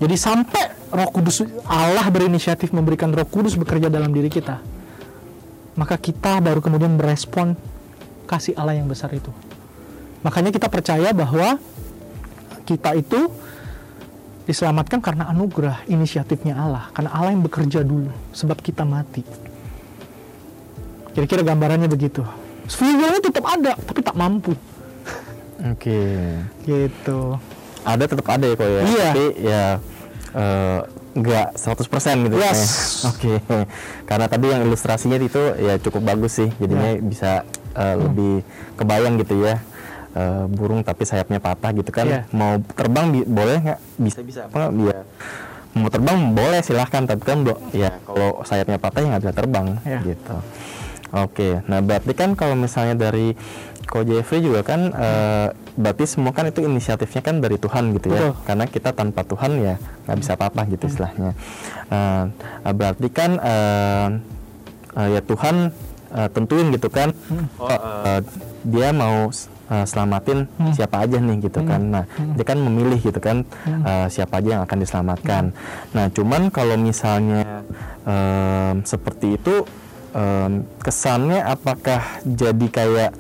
[0.04, 4.60] Jadi sampai Roh Kudus Allah berinisiatif memberikan Roh Kudus bekerja dalam diri kita,
[5.80, 7.56] maka kita baru kemudian merespon
[8.28, 9.32] kasih Allah yang besar itu.
[10.22, 11.56] Makanya kita percaya bahwa
[12.68, 13.32] kita itu
[14.44, 19.24] diselamatkan karena anugerah inisiatifnya Allah, karena Allah yang bekerja dulu sebab kita mati.
[21.16, 22.22] Kira-kira gambarannya begitu.
[22.78, 24.54] Will-nya tetap ada, tapi tak mampu.
[25.66, 26.02] Oke.
[26.62, 27.20] Gitu.
[27.82, 28.82] Ada tetap ada ya kok ya.
[28.84, 29.08] Iya.
[29.08, 29.64] Tapi ya
[30.34, 30.80] eh,
[31.14, 32.60] nggak 100% gitu Yes.
[33.02, 33.10] ya.
[33.12, 33.34] Oke.
[34.04, 36.50] Karena tadi yang ilustrasinya itu ya cukup bagus sih.
[36.54, 37.02] Jadinya Ya.
[37.02, 37.32] bisa
[37.74, 39.58] eh, lebih kebayang gitu ya.
[40.12, 42.06] Eh, burung tapi sayapnya patah gitu kan.
[42.06, 42.22] Iya.
[42.30, 43.80] Mau terbang bi- boleh nggak?
[43.98, 44.94] Bisa bisa apa nggak?
[44.94, 45.02] Ya
[45.76, 49.68] mau terbang boleh silahkan tapi kan do- ya kalau sayapnya patah ya nggak bisa terbang
[49.80, 50.00] Iya.
[50.04, 50.36] gitu.
[51.14, 53.38] Oke, nah berarti kan kalau misalnya dari
[53.88, 55.48] Ko Jeffrey juga kan eh,
[55.80, 58.20] berarti semua kan itu inisiatifnya kan dari Tuhan gitu ya.
[58.20, 58.34] Betul.
[58.44, 61.32] Karena kita tanpa Tuhan ya nggak bisa apa-apa gitu istilahnya.
[61.88, 62.24] Eh,
[62.68, 64.08] eh, berarti kan eh,
[65.00, 65.72] eh, ya Tuhan
[66.12, 67.16] eh, tentuin gitu kan.
[67.58, 68.20] Oh, eh,
[68.68, 69.32] dia mau
[69.68, 70.72] eh, selamatin Hmm.
[70.72, 71.82] siapa aja nih gitu kan.
[71.88, 72.04] Nah,
[72.36, 73.84] dia kan memilih gitu kan Hmm.
[73.84, 75.44] eh, siapa aja yang akan diselamatkan.
[75.96, 77.64] Nah, cuman kalau misalnya
[78.08, 79.68] em, seperti itu
[80.12, 83.12] em, kesannya apakah jadi kayak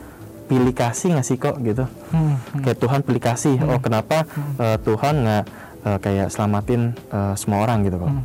[0.47, 1.83] pilih kasih nggak sih kok gitu?
[2.10, 3.55] Hmm, Kayak Tuhan pilih kasih.
[3.62, 4.23] Oh, kenapa
[4.57, 5.43] eh, Tuhan nggak
[5.83, 8.10] eh, kayak selamatin eh, semua orang gitu kok?
[8.10, 8.23] Hmm.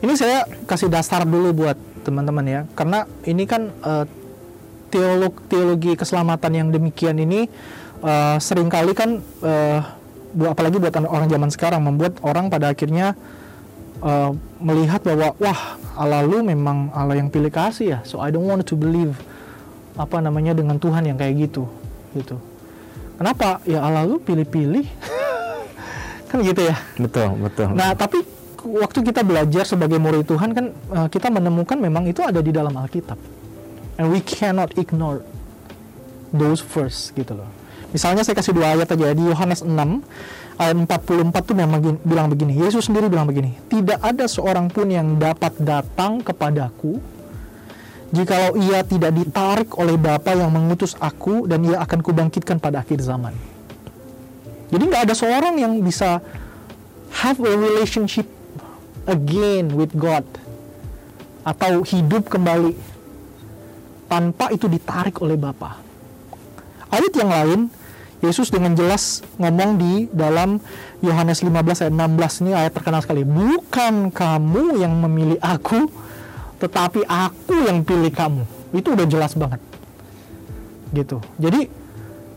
[0.00, 4.04] Ini saya kasih dasar dulu buat teman-teman ya, karena ini kan eh,
[4.88, 7.46] teolog teologi keselamatan yang demikian ini
[8.02, 9.22] eh, sering kali kan
[10.30, 13.14] bu- apalagi buat orang zaman sekarang membuat orang pada akhirnya
[14.00, 15.60] eh, melihat bahwa wah
[15.94, 19.14] Allah lu memang Allah yang pilih kasih ya, so I don't want to believe
[19.96, 21.66] apa namanya dengan Tuhan yang kayak gitu,
[22.14, 22.36] gitu.
[23.20, 23.60] Kenapa?
[23.68, 24.86] Ya Allah lu pilih-pilih,
[26.30, 26.76] kan gitu ya.
[26.96, 27.74] Betul, betul.
[27.76, 28.24] Nah, tapi
[28.64, 32.72] waktu kita belajar sebagai murid Tuhan kan eh, kita menemukan memang itu ada di dalam
[32.76, 33.16] Alkitab.
[34.00, 35.20] And we cannot ignore
[36.32, 37.48] those verse gitu loh.
[37.90, 39.74] Misalnya saya kasih dua ayat aja di Yohanes 6
[40.62, 42.54] ayat 44 tuh memang bilang begini.
[42.54, 47.02] Yesus sendiri bilang begini, "Tidak ada seorang pun yang dapat datang kepadaku
[48.10, 53.02] jikalau ia tidak ditarik oleh Bapa yang mengutus aku dan ia akan kubangkitkan pada akhir
[53.02, 53.34] zaman."
[54.70, 56.22] Jadi nggak ada seorang yang bisa
[57.22, 58.26] have a relationship
[59.10, 60.22] again with God
[61.42, 62.76] atau hidup kembali
[64.06, 65.78] tanpa itu ditarik oleh Bapa.
[66.90, 67.60] Ayat yang lain
[68.20, 70.60] Yesus dengan jelas ngomong di dalam
[71.00, 73.24] Yohanes 15 ayat 16 ini ayat terkenal sekali.
[73.24, 75.88] Bukan kamu yang memilih aku,
[76.60, 78.44] tetapi aku yang pilih kamu.
[78.76, 79.58] Itu udah jelas banget.
[80.92, 81.18] Gitu.
[81.40, 81.66] Jadi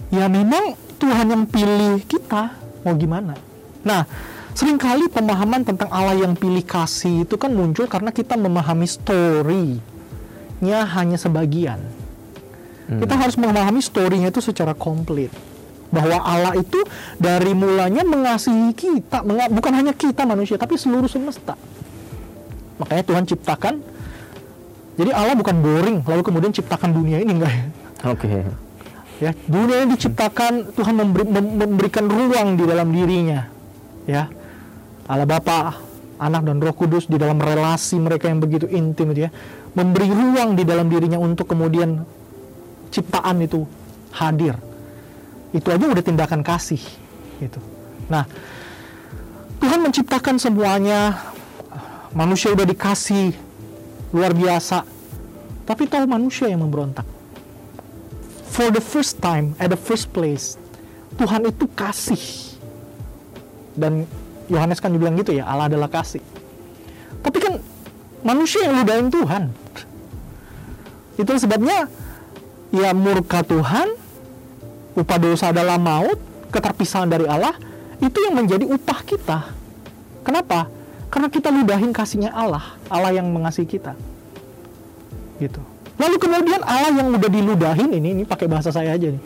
[0.10, 2.56] ya memang Tuhan yang pilih kita
[2.88, 3.36] mau gimana.
[3.84, 4.08] Nah,
[4.56, 10.80] sering kali pemahaman tentang Allah yang pilih kasih itu kan muncul karena kita memahami story-nya
[10.96, 11.84] hanya sebagian.
[12.84, 15.32] Kita harus memahami story-nya itu secara komplit.
[15.94, 16.82] Bahwa Allah itu
[17.22, 21.54] dari mulanya mengasihi kita, bukan hanya kita manusia, tapi seluruh semesta.
[22.82, 23.93] Makanya Tuhan ciptakan.
[24.94, 27.64] Jadi Allah bukan boring, lalu kemudian ciptakan dunia ini enggak ya?
[28.04, 28.30] Oke.
[29.22, 33.48] ya dunia yang diciptakan Tuhan memberi- mem- memberikan ruang di dalam dirinya
[34.04, 34.28] ya.
[35.08, 35.80] Allah Bapa
[36.20, 39.32] Anak dan Roh Kudus di dalam relasi mereka yang begitu intim itu ya.
[39.74, 42.04] Memberi ruang di dalam dirinya untuk kemudian
[42.92, 43.64] ciptaan itu
[44.12, 44.60] hadir.
[45.50, 46.82] Itu aja udah tindakan kasih
[47.40, 47.58] gitu.
[48.12, 48.28] Nah
[49.58, 51.32] Tuhan menciptakan semuanya.
[52.14, 53.34] Manusia udah dikasih
[54.14, 54.86] luar biasa.
[55.66, 57.08] Tapi tahu manusia yang memberontak.
[58.54, 60.62] For the first time at the first place
[61.18, 62.22] Tuhan itu kasih.
[63.74, 64.06] Dan
[64.50, 66.22] Yohanes kan bilang gitu ya Allah adalah kasih.
[67.26, 67.58] Tapi kan
[68.22, 69.50] manusia yang ludahin Tuhan.
[71.18, 71.90] Itu sebabnya
[72.74, 73.94] ya murka Tuhan
[74.94, 76.18] upah dosa adalah maut
[76.54, 77.54] keterpisahan dari Allah
[77.98, 79.40] itu yang menjadi upah kita.
[80.22, 80.70] Kenapa
[81.14, 83.94] karena kita ludahin kasihnya Allah Allah yang mengasihi kita.
[85.38, 85.62] Gitu.
[86.02, 89.22] Lalu kemudian Allah yang udah diludahin ini ini pakai bahasa saya aja nih.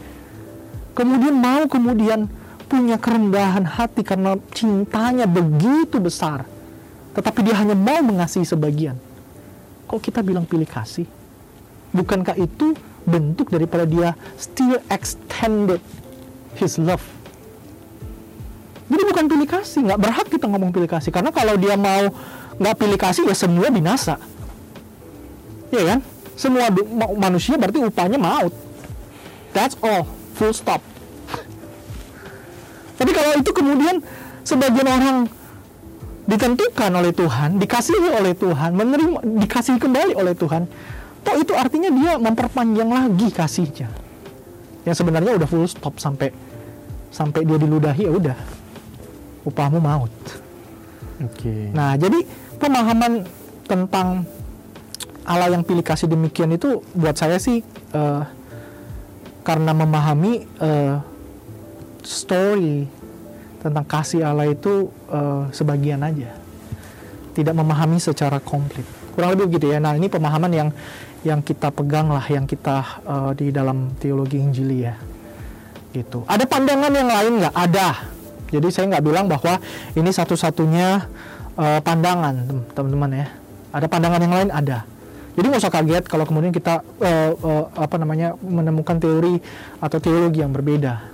[0.91, 2.27] Kemudian mau kemudian
[2.67, 6.43] punya kerendahan hati karena cintanya begitu besar
[7.15, 8.99] tetapi dia hanya mau mengasihi sebagian.
[9.87, 11.07] Kok kita bilang pilih kasih?
[11.95, 12.75] Bukankah itu
[13.07, 15.79] bentuk daripada dia still extended
[16.59, 17.01] his love
[19.17, 21.09] bukan pilih kasih nggak berhak kita ngomong pilih kasih.
[21.09, 22.13] Karena kalau dia mau
[22.61, 24.21] nggak pilih kasih ya semua binasa.
[25.73, 25.99] Ya kan?
[26.37, 26.69] Semua
[27.17, 28.53] manusia berarti upahnya maut.
[29.57, 30.05] That's all.
[30.37, 30.85] Full stop.
[33.01, 34.05] Tapi kalau itu kemudian
[34.45, 35.17] sebagian orang
[36.29, 40.69] ditentukan oleh Tuhan, dikasihi oleh Tuhan, menerima, dikasihi kembali oleh Tuhan,
[41.25, 43.89] toh itu artinya dia memperpanjang lagi kasihnya.
[44.85, 46.29] Yang sebenarnya udah full stop sampai
[47.09, 48.56] sampai dia diludahi ya udah
[49.47, 50.11] upahmu maut.
[51.23, 51.71] Oke.
[51.71, 52.19] Nah, jadi
[52.59, 53.23] pemahaman
[53.65, 54.27] tentang
[55.27, 57.63] Allah yang pilih kasih demikian itu buat saya sih
[57.95, 58.23] eh,
[59.43, 60.95] karena memahami eh,
[62.03, 62.87] story
[63.63, 66.31] tentang kasih Allah itu eh, sebagian aja,
[67.33, 68.85] tidak memahami secara komplit.
[69.17, 69.81] Kurang lebih begitu ya.
[69.81, 70.69] Nah, ini pemahaman yang
[71.25, 74.95] yang kita pegang lah, yang kita eh, di dalam teologi Injili ya,
[75.91, 76.23] gitu.
[76.29, 77.55] Ada pandangan yang lain nggak?
[77.57, 78.16] Ada.
[78.47, 79.59] Jadi saya nggak bilang bahwa
[79.95, 81.07] ini satu-satunya
[81.57, 83.27] eh, pandangan, tem- teman-teman ya.
[83.75, 84.87] Ada pandangan yang lain ada.
[85.37, 89.37] Jadi nggak usah kaget kalau kemudian kita uh, uh, apa namanya menemukan teori
[89.77, 91.13] atau teologi yang berbeda.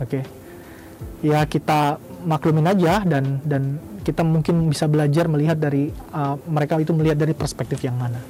[0.00, 0.24] Oke.
[0.24, 0.24] Okay.
[1.20, 6.96] Ya kita maklumin aja dan dan kita mungkin bisa belajar melihat dari uh, mereka itu
[6.96, 8.24] melihat dari perspektif yang mana.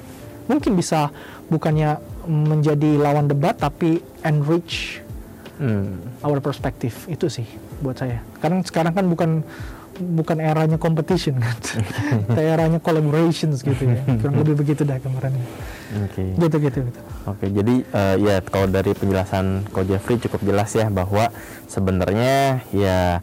[0.51, 1.07] Mungkin bisa
[1.47, 4.99] bukannya menjadi lawan debat tapi enrich
[5.63, 6.19] hmm.
[6.19, 7.47] our perspective itu sih
[7.81, 8.21] buat saya.
[8.41, 9.31] Karena sekarang kan bukan
[9.97, 11.57] bukan eranya competition kan,
[12.37, 13.97] eranya collaborations gitu ya.
[14.21, 15.33] Kurang lebih begitu dah kemarin.
[16.05, 16.13] Oke.
[16.13, 16.29] Okay.
[16.37, 16.99] Gitu gitu gitu.
[17.27, 21.33] Oke, okay, jadi uh, ya kalau dari penjelasan Ko Jeffrey cukup jelas ya bahwa
[21.65, 23.19] sebenarnya ya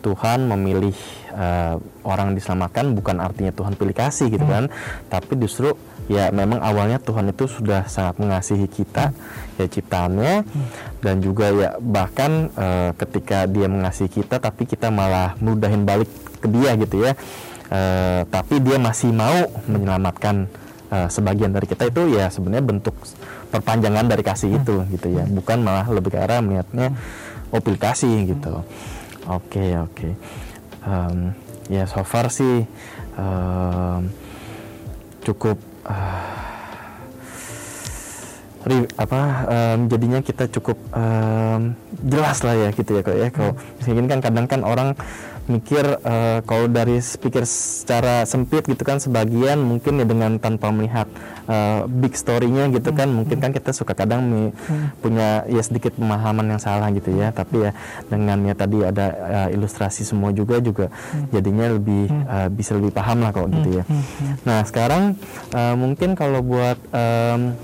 [0.00, 0.96] Tuhan memilih
[1.34, 4.54] uh, orang diselamatkan bukan artinya Tuhan pilih kasih gitu hmm.
[4.54, 4.64] kan,
[5.12, 5.74] tapi justru
[6.08, 9.12] ya memang awalnya Tuhan itu sudah sangat mengasihi kita
[9.60, 10.34] ya ciptaannya
[11.04, 16.08] dan juga ya bahkan uh, ketika dia mengasihi kita tapi kita malah mudahin balik
[16.40, 17.12] ke dia gitu ya.
[17.68, 20.48] Uh, tapi dia masih mau menyelamatkan
[20.88, 22.96] uh, sebagian dari kita itu ya sebenarnya bentuk
[23.52, 25.28] perpanjangan dari kasih itu gitu ya.
[25.28, 26.96] Bukan malah lebih ke arah melihatnya
[27.52, 28.64] oh kasih gitu.
[29.28, 29.92] Oke okay, oke.
[29.92, 30.12] Okay.
[30.88, 31.36] um,
[31.68, 32.64] ya so far sih
[33.20, 34.08] um,
[35.20, 36.28] cukup uh,
[39.00, 41.72] apa um, jadinya kita cukup um,
[42.04, 43.28] jelas lah ya gitu ya kok ya.
[43.32, 43.52] Kalau
[43.88, 44.88] mungkin kan kadang kan orang
[45.48, 51.08] mikir uh, kalau dari speaker secara sempit gitu kan sebagian mungkin ya dengan tanpa melihat
[51.48, 54.42] uh, big story-nya gitu kan mungkin kan kita suka kadang mi,
[55.00, 57.32] punya ya sedikit pemahaman yang salah gitu ya.
[57.32, 57.70] Tapi ya
[58.06, 60.92] dengan ya tadi ada uh, ilustrasi semua juga juga
[61.32, 63.84] jadinya lebih uh, bisa lebih paham lah kok gitu ya.
[64.44, 65.16] Nah sekarang
[65.56, 67.56] uh, mungkin kalau buat um,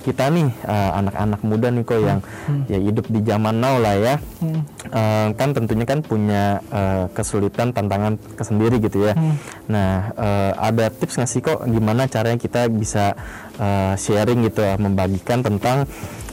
[0.00, 2.62] kita nih uh, anak-anak muda nih kok yang hmm.
[2.72, 4.60] ya hidup di zaman now lah ya hmm.
[4.88, 9.36] uh, kan tentunya kan punya uh, kesulitan tantangan kesendiri gitu ya hmm.
[9.68, 13.12] nah uh, ada tips nggak sih kok gimana caranya kita bisa
[13.60, 15.84] uh, sharing gitu ya membagikan tentang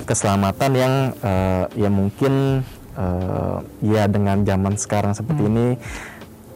[0.08, 2.64] keselamatan yang uh, ya mungkin
[2.96, 5.52] uh, ya dengan zaman sekarang seperti hmm.
[5.52, 5.66] ini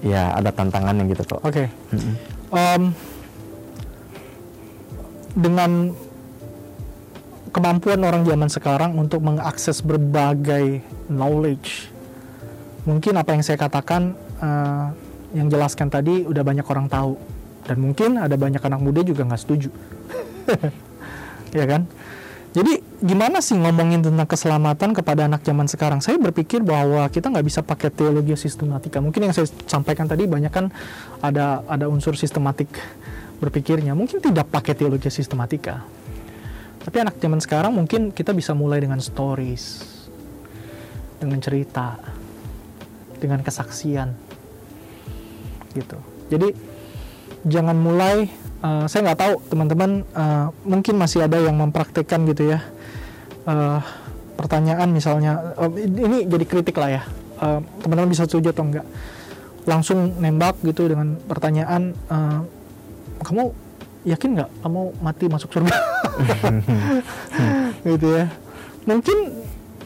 [0.01, 1.67] ya ada tantangannya gitu kok oke okay.
[1.91, 2.13] hmm.
[2.55, 2.83] um,
[5.35, 5.93] dengan
[7.51, 11.91] kemampuan orang zaman sekarang untuk mengakses berbagai knowledge.
[12.87, 14.89] Mungkin apa yang saya katakan, uh,
[15.35, 17.13] yang jelaskan tadi, udah banyak orang tahu,
[17.67, 19.69] dan mungkin ada banyak anak muda juga nggak setuju,
[21.59, 21.85] ya kan?
[22.51, 26.03] Jadi gimana sih ngomongin tentang keselamatan kepada anak zaman sekarang?
[26.03, 28.99] Saya berpikir bahwa kita nggak bisa pakai teologi sistematika.
[28.99, 30.67] Mungkin yang saya sampaikan tadi banyak kan
[31.23, 32.67] ada ada unsur sistematik
[33.39, 33.95] berpikirnya.
[33.95, 35.79] Mungkin tidak pakai teologi sistematika
[36.81, 39.85] tapi anak zaman sekarang mungkin kita bisa mulai dengan stories,
[41.21, 42.01] dengan cerita,
[43.21, 44.09] dengan kesaksian,
[45.77, 45.97] gitu.
[46.33, 46.49] Jadi
[47.45, 48.29] jangan mulai.
[48.61, 52.61] Uh, saya nggak tahu teman-teman uh, mungkin masih ada yang mempraktekkan gitu ya.
[53.41, 53.81] Uh,
[54.37, 57.01] pertanyaan misalnya uh, ini jadi kritik lah ya.
[57.41, 58.85] Uh, teman-teman bisa setuju atau enggak?
[59.65, 62.45] Langsung nembak gitu dengan pertanyaan, uh,
[63.21, 63.49] kamu
[64.05, 65.90] yakin nggak kamu mati masuk surga
[67.91, 68.25] gitu ya
[68.85, 69.17] mungkin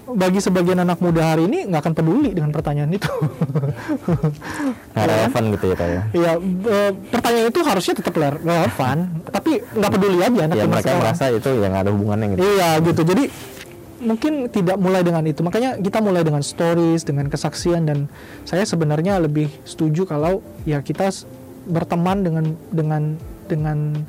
[0.06, 3.10] bagi sebagian anak muda hari ini nggak akan peduli dengan pertanyaan itu.
[4.94, 6.04] Nggak relevan gitu ya kayak.
[6.14, 6.78] Iya, e,
[7.10, 8.98] pertanyaan itu harusnya tetap relevan,
[9.34, 12.40] tapi nggak peduli aja anak ya, mereka merasa itu yang ada hubungannya gitu.
[12.46, 13.02] Iya gitu.
[13.02, 13.24] Jadi
[14.06, 15.42] mungkin tidak mulai dengan itu.
[15.42, 18.06] Makanya kita mulai dengan stories, dengan kesaksian dan
[18.46, 21.10] saya sebenarnya lebih setuju kalau ya kita
[21.66, 23.04] berteman dengan dengan
[23.50, 24.06] dengan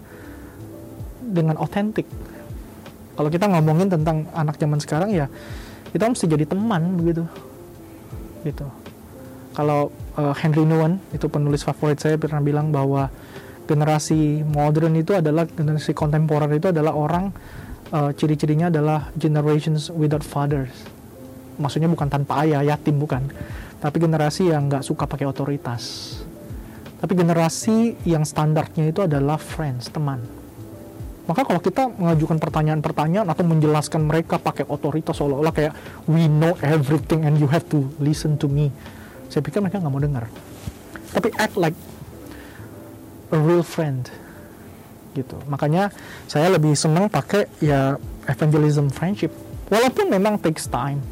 [1.26, 2.06] dengan otentik.
[3.16, 5.26] Kalau kita ngomongin tentang anak zaman sekarang ya
[5.90, 7.24] kita mesti jadi teman begitu.
[8.44, 8.66] Gitu.
[9.56, 9.88] Kalau
[10.20, 13.08] uh, Henry Nouwen itu penulis favorit saya pernah bilang bahwa
[13.66, 17.32] generasi modern itu adalah generasi kontemporer itu adalah orang
[17.90, 20.70] uh, ciri-cirinya adalah generations without fathers.
[21.56, 23.24] Maksudnya bukan tanpa ayah, yatim bukan.
[23.80, 26.16] Tapi generasi yang nggak suka pakai otoritas
[26.96, 30.24] tapi generasi yang standarnya itu adalah friends, teman.
[31.26, 35.74] Maka kalau kita mengajukan pertanyaan-pertanyaan atau menjelaskan mereka pakai otoritas seolah-olah kayak
[36.06, 38.70] we know everything and you have to listen to me.
[39.26, 40.30] Saya pikir mereka nggak mau dengar.
[41.10, 41.74] Tapi act like
[43.34, 44.06] a real friend
[45.18, 45.34] gitu.
[45.50, 45.90] Makanya
[46.30, 47.98] saya lebih senang pakai ya
[48.30, 49.34] evangelism friendship.
[49.66, 51.02] Walaupun memang takes time.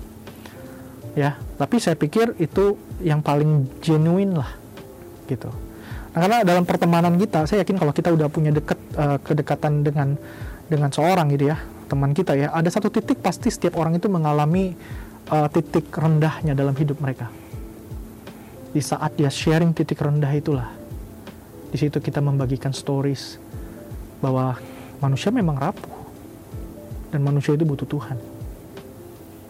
[1.18, 4.50] Ya, tapi saya pikir itu yang paling genuine lah
[5.30, 5.50] gitu.
[6.14, 10.14] Nah, karena dalam pertemanan kita, saya yakin kalau kita udah punya dekat uh, kedekatan dengan
[10.70, 11.58] dengan seorang gitu ya,
[11.90, 14.78] teman kita ya, ada satu titik pasti setiap orang itu mengalami
[15.28, 17.28] uh, titik rendahnya dalam hidup mereka.
[18.70, 20.70] Di saat dia sharing titik rendah itulah,
[21.74, 23.42] di situ kita membagikan stories
[24.22, 24.54] bahwa
[25.02, 25.94] manusia memang rapuh
[27.10, 28.18] dan manusia itu butuh Tuhan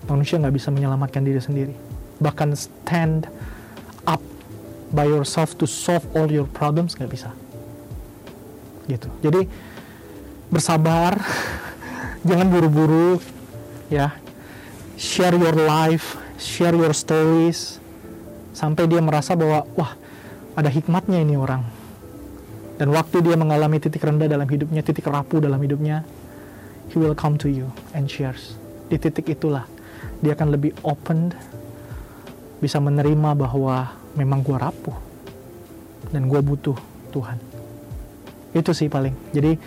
[0.08, 1.74] manusia nggak bisa menyelamatkan diri sendiri
[2.20, 3.24] bahkan stand
[4.04, 4.20] up
[4.94, 7.30] by yourself to solve all your problems nggak bisa.
[8.86, 9.10] Gitu.
[9.20, 9.50] Jadi
[10.48, 11.18] bersabar
[12.28, 13.18] jangan buru-buru
[13.90, 14.14] ya.
[14.94, 17.78] Share your life share your stories
[18.54, 19.98] sampai dia merasa bahwa wah
[20.54, 21.66] ada hikmatnya ini orang.
[22.74, 26.02] Dan waktu dia mengalami titik rendah dalam hidupnya titik rapuh dalam hidupnya
[26.90, 28.58] he will come to you and shares
[28.90, 29.64] di titik itulah
[30.20, 31.32] dia akan lebih open
[32.60, 34.96] bisa menerima bahwa memang gua rapuh
[36.10, 36.76] dan gua butuh
[37.10, 37.38] Tuhan.
[38.54, 39.14] Itu sih paling.
[39.34, 39.58] Jadi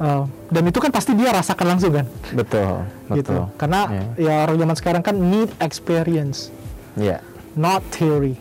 [0.00, 2.06] uh, dan itu kan pasti dia rasakan langsung kan?
[2.32, 3.32] Betul gitu.
[3.32, 3.42] betul.
[3.56, 3.80] Karena
[4.16, 4.44] ya.
[4.44, 6.52] orang zaman sekarang kan need experience
[6.96, 7.20] ya.
[7.56, 8.36] not theory.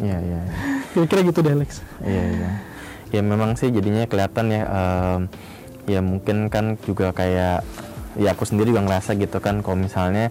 [0.00, 0.40] Ya ya
[0.96, 1.84] kira-kira gitu deh Alex.
[2.02, 2.50] Iya iya
[3.10, 5.20] ya memang sih jadinya kelihatan ya em,
[5.90, 7.66] ya mungkin kan juga kayak
[8.18, 9.62] ya aku sendiri juga ngerasa gitu kan.
[9.62, 10.30] Kalau misalnya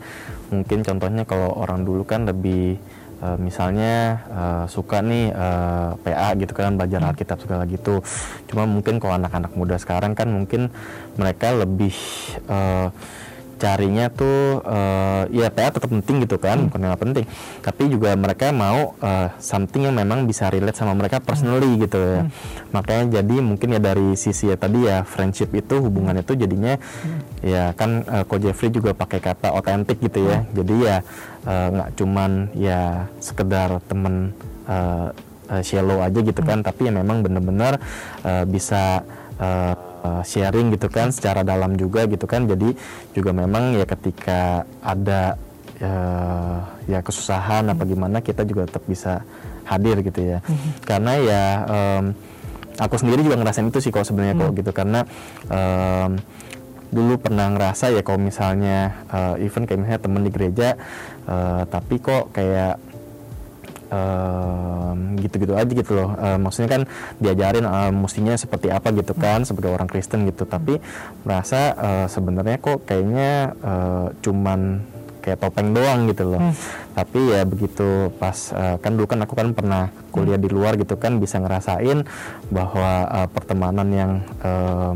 [0.51, 2.79] mungkin contohnya kalau orang dulu kan lebih
[3.23, 8.01] eh, misalnya eh, suka nih eh, PA gitu kan belajar Alkitab segala gitu.
[8.47, 10.71] Cuma mungkin kalau anak-anak muda sekarang kan mungkin
[11.19, 11.95] mereka lebih
[12.47, 12.87] eh,
[13.59, 17.25] carinya tuh eh, ya PA tetap penting gitu kan bukan nggak penting.
[17.59, 22.21] Tapi juga mereka mau eh, something yang memang bisa relate sama mereka personally gitu ya.
[22.71, 26.79] Makanya jadi mungkin ya dari sisi ya tadi ya friendship itu hubungan itu jadinya
[27.43, 30.47] ya kan eh, Ko Jeffrey juga pakai kata otentik gitu ya.
[30.55, 30.97] Jadi ya
[31.49, 34.31] nggak cuman ya sekedar temen
[34.69, 35.07] eh,
[35.49, 37.81] eh, shallow aja gitu kan tapi ya memang bener-bener
[38.23, 39.03] eh, bisa
[39.39, 39.73] eh,
[40.05, 42.45] eh, sharing gitu kan secara dalam juga gitu kan.
[42.45, 42.75] Jadi
[43.15, 45.39] juga memang ya ketika ada
[45.79, 46.57] eh,
[46.91, 49.23] ya kesusahan apa gimana kita juga tetap bisa
[49.65, 50.37] hadir gitu ya.
[50.83, 52.03] Karena ya em,
[52.81, 54.71] aku sendiri juga ngerasain itu sih kalau sebenarnya kok gitu.
[54.73, 55.05] Karena
[55.47, 56.17] em,
[56.89, 60.69] dulu pernah ngerasa ya kalau misalnya eh, even kayak misalnya temen di gereja
[61.29, 62.81] eh, tapi kok kayak
[65.19, 66.13] gitu-gitu aja gitu loh.
[66.15, 66.81] Eh, maksudnya kan
[67.17, 70.45] diajarin eh, mestinya seperti apa gitu kan sebagai orang Kristen gitu.
[70.45, 70.77] Tapi
[71.25, 74.59] merasa eh, sebenarnya kok kayaknya eh, cuman
[75.19, 76.41] kayak topeng doang gitu loh.
[76.95, 80.95] Tapi ya begitu pas eh, kan dulu kan aku kan pernah kuliah di luar gitu
[80.95, 82.07] kan bisa ngerasain
[82.49, 84.95] bahwa eh, pertemanan yang em,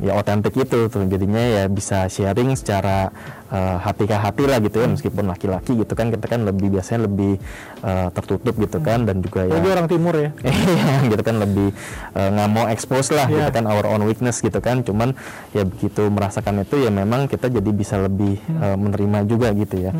[0.00, 1.04] ya otentik itu tuh.
[1.04, 3.12] Jadinya ya bisa sharing secara
[3.52, 7.08] eh, hati ke hati lah gitu ya meskipun laki-laki gitu kan kita kan lebih biasanya
[7.08, 7.40] lebih
[7.84, 10.30] eh, tertutup gitu kan dan juga ya orang timur ya.
[10.44, 11.68] Iya, gitu kan lebih
[12.14, 13.54] eh, nggak mau expose lah gitu Iya.
[13.54, 15.14] kan our own weakness gitu kan cuman
[15.56, 19.92] ya begitu merasakan itu ya memang kita jadi bisa lebih eh, menerima juga gitu ya.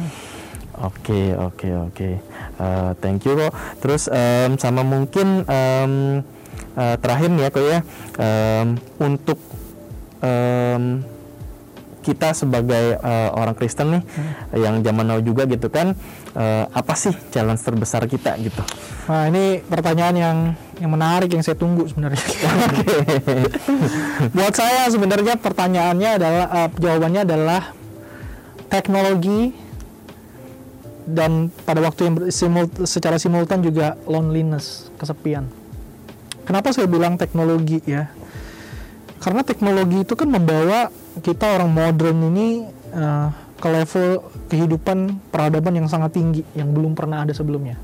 [0.79, 2.09] Oke oke oke.
[2.59, 3.51] Eh, thank you kok.
[3.83, 6.23] Terus em, sama mungkin em,
[6.79, 7.79] eh, terakhir nih ya kok ya
[8.19, 8.67] em,
[9.03, 9.39] untuk
[10.23, 11.03] em,
[12.09, 14.03] kita sebagai eh, orang Kristen nih
[14.57, 15.93] yang zaman now juga gitu kan
[16.33, 18.65] eh, apa sih challenge terbesar kita gitu
[19.09, 20.39] Nah ini pertanyaan yang
[20.85, 22.21] yang menarik yang saya tunggu sebenarnya.
[24.37, 27.63] Buat saya sebenarnya pertanyaannya adalah eh, jawabannya adalah
[28.69, 29.57] teknologi
[31.09, 35.49] dan pada waktu yang simul- secara simultan juga loneliness, kesepian.
[36.45, 38.13] Kenapa saya bilang teknologi ya?
[39.25, 42.49] Karena teknologi itu kan membawa kita orang modern ini
[42.95, 44.09] eh, ke level
[44.47, 47.75] kehidupan peradaban yang sangat tinggi yang belum pernah ada sebelumnya.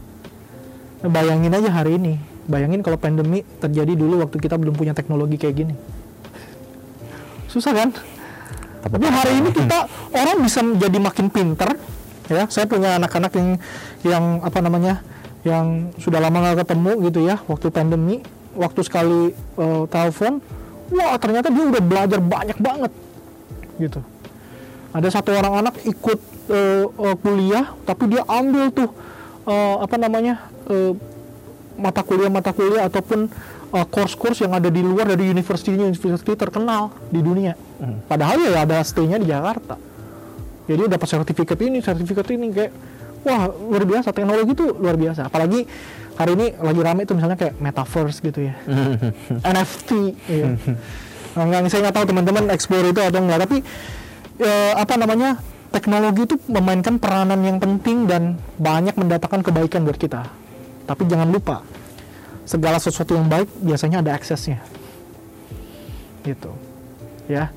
[1.03, 2.17] Nah, Bayangin aja hari ini,
[2.49, 5.75] bayangin kalau pandemi terjadi dulu waktu kita belum punya teknologi kayak gini.
[7.51, 7.91] Susah kan?
[8.85, 11.77] Tapi hari ini kita orang bisa jadi makin pinter,
[12.29, 12.45] ya.
[12.49, 13.49] Saya punya anak-anak yang
[14.05, 15.01] yang apa namanya,
[15.43, 18.21] yang sudah lama nggak ketemu gitu ya, waktu pandemi,
[18.55, 20.41] waktu sekali eh, telepon,
[20.93, 22.93] wah ternyata dia udah belajar banyak banget,
[23.79, 24.01] gitu.
[24.95, 26.21] Ada satu orang anak ikut
[26.51, 28.91] eh, eh, kuliah, tapi dia ambil tuh
[29.47, 30.95] eh, apa namanya eh,
[31.75, 33.27] mata kuliah mata kuliah ataupun
[33.75, 37.59] eh, course-course yang ada di luar dari universitinya university terkenal di dunia.
[38.07, 39.77] Padahal ya ada stay-nya di Jakarta.
[40.65, 42.73] Jadi dapat sertifikat ini, sertifikat ini kayak
[43.27, 45.29] wah luar biasa teknologi itu luar biasa.
[45.29, 45.69] Apalagi
[46.17, 48.55] hari ini lagi rame itu misalnya kayak metaverse gitu ya,
[49.43, 49.91] NFT.
[50.31, 50.47] Iya.
[51.35, 53.57] Nah, nggak- saya nggak tahu teman-teman explore itu atau enggak, tapi
[54.39, 55.39] eh, apa namanya
[55.75, 60.27] teknologi itu memainkan peranan yang penting dan banyak mendatangkan kebaikan buat kita.
[60.87, 61.67] Tapi jangan lupa
[62.47, 64.63] segala sesuatu yang baik biasanya ada aksesnya.
[66.23, 66.51] Gitu.
[67.27, 67.51] Ya.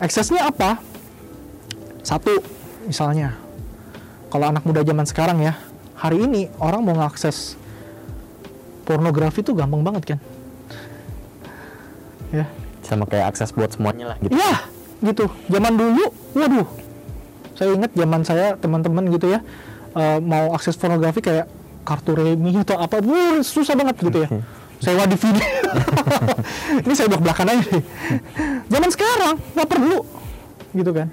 [0.00, 0.80] Aksesnya apa?
[2.00, 2.40] Satu,
[2.88, 3.36] misalnya
[4.32, 5.54] kalau anak muda zaman sekarang ya,
[5.96, 7.56] hari ini orang mau ngakses
[8.84, 10.18] pornografi itu gampang banget kan?
[12.32, 12.46] Ya.
[12.84, 14.56] Sama kayak akses buat semuanya lah gitu Iya,
[15.02, 15.24] gitu.
[15.48, 16.68] Zaman dulu, waduh,
[17.56, 19.40] saya ingat zaman saya teman-teman gitu ya
[19.94, 21.46] eh, mau akses pornografi kayak
[21.84, 24.28] kartu remi atau apa, wuh, susah banget gitu ya.
[24.84, 25.38] Sewa DVD.
[26.84, 27.84] Ini saya belak belakan aja deh.
[28.68, 29.98] Zaman sekarang nggak perlu,
[30.72, 31.08] gitu kan.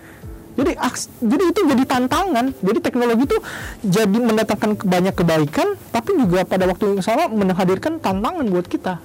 [0.51, 2.45] Jadi aks- jadi itu jadi tantangan.
[2.59, 3.37] Jadi teknologi itu
[3.81, 8.99] jadi mendatangkan banyak kebaikan, tapi juga pada waktu yang sama menghadirkan tantangan buat kita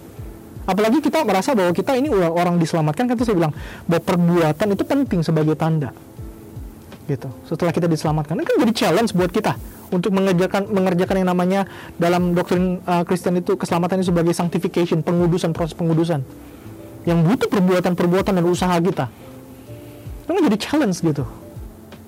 [0.66, 3.54] apalagi kita merasa bahwa kita ini orang diselamatkan kan itu saya bilang
[3.86, 5.94] bahwa perbuatan itu penting sebagai tanda.
[7.06, 7.30] Gitu.
[7.46, 8.34] Setelah kita diselamatkan.
[8.34, 9.54] Ini kan jadi challenge buat kita
[9.94, 11.60] untuk mengerjakan mengerjakan yang namanya
[11.94, 16.26] dalam doktrin uh, Kristen itu keselamatan itu sebagai sanctification pengudusan proses pengudusan.
[17.06, 19.06] Yang butuh perbuatan-perbuatan dan usaha kita.
[20.26, 21.22] Itu kan jadi challenge gitu.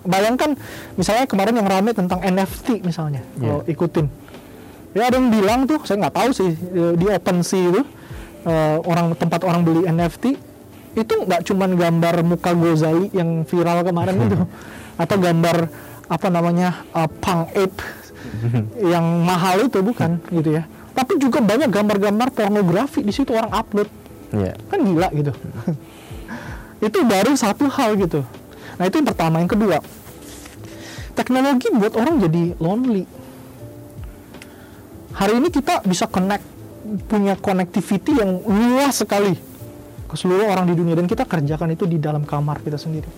[0.03, 0.59] Bayangkan
[0.99, 4.11] misalnya kemarin yang rame tentang NFT misalnya kalau ikutin.
[4.97, 7.83] Ya ada yang bilang tuh saya nggak tahu sih eh, di OpenSea itu
[8.45, 10.25] eh, orang tempat orang beli NFT
[10.99, 14.37] itu nggak cuman gambar muka Gozali yang viral kemarin itu
[15.03, 15.57] atau gambar
[16.09, 17.79] apa namanya eh, punk ape
[18.93, 20.67] yang mahal itu bukan gitu ya.
[20.93, 23.87] Tapi juga banyak gambar-gambar pornografi di situ orang upload.
[24.29, 24.53] Iya.
[24.69, 25.33] kan gila gitu.
[26.85, 28.21] Itu baru satu hal gitu.
[28.77, 29.41] Nah itu yang pertama.
[29.41, 29.79] Yang kedua
[31.19, 33.03] teknologi buat orang jadi lonely.
[35.19, 36.47] Hari ini kita bisa connect
[37.09, 39.37] punya connectivity yang luas sekali.
[40.09, 40.97] Ke seluruh orang di dunia.
[40.97, 43.09] Dan kita kerjakan itu di dalam kamar kita sendiri.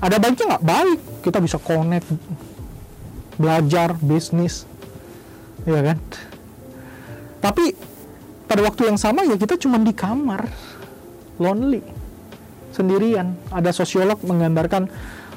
[0.00, 0.64] Ada baiknya nggak?
[0.64, 1.00] Baik.
[1.24, 2.06] Kita bisa connect
[3.40, 4.68] belajar bisnis.
[5.64, 5.98] Ya kan?
[7.40, 7.72] Tapi
[8.46, 10.48] pada waktu yang sama ya kita cuma di kamar.
[11.40, 11.80] Lonely.
[12.76, 13.32] Sendirian.
[13.48, 14.88] Ada sosiolog menggambarkan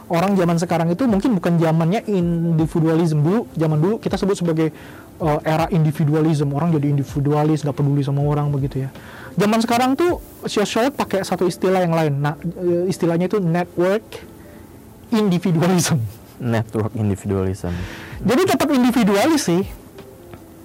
[0.09, 3.41] orang zaman sekarang itu mungkin bukan zamannya individualism dulu.
[3.55, 4.75] Zaman dulu kita sebut sebagai
[5.19, 8.89] uh, era individualism orang jadi individualis nggak peduli sama orang begitu ya.
[9.39, 12.13] Zaman sekarang tuh sosiolog pakai satu istilah yang lain.
[12.19, 14.03] Nah eh, istilahnya itu network
[15.13, 16.01] individualism.
[16.39, 17.75] Network individualism.
[18.23, 19.63] Jadi tetap individualis sih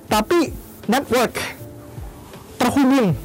[0.06, 0.54] tapi
[0.86, 1.34] network
[2.58, 3.18] terhubung.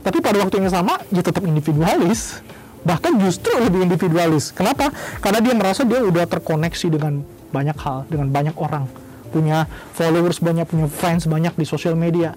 [0.00, 2.40] Tapi pada waktu yang sama dia tetap individualis.
[2.80, 4.56] Bahkan justru lebih individualis.
[4.56, 4.88] Kenapa?
[5.20, 7.20] Karena dia merasa dia udah terkoneksi dengan
[7.52, 8.88] banyak hal dengan banyak orang
[9.30, 9.64] punya
[9.94, 12.34] followers banyak punya fans banyak di sosial media.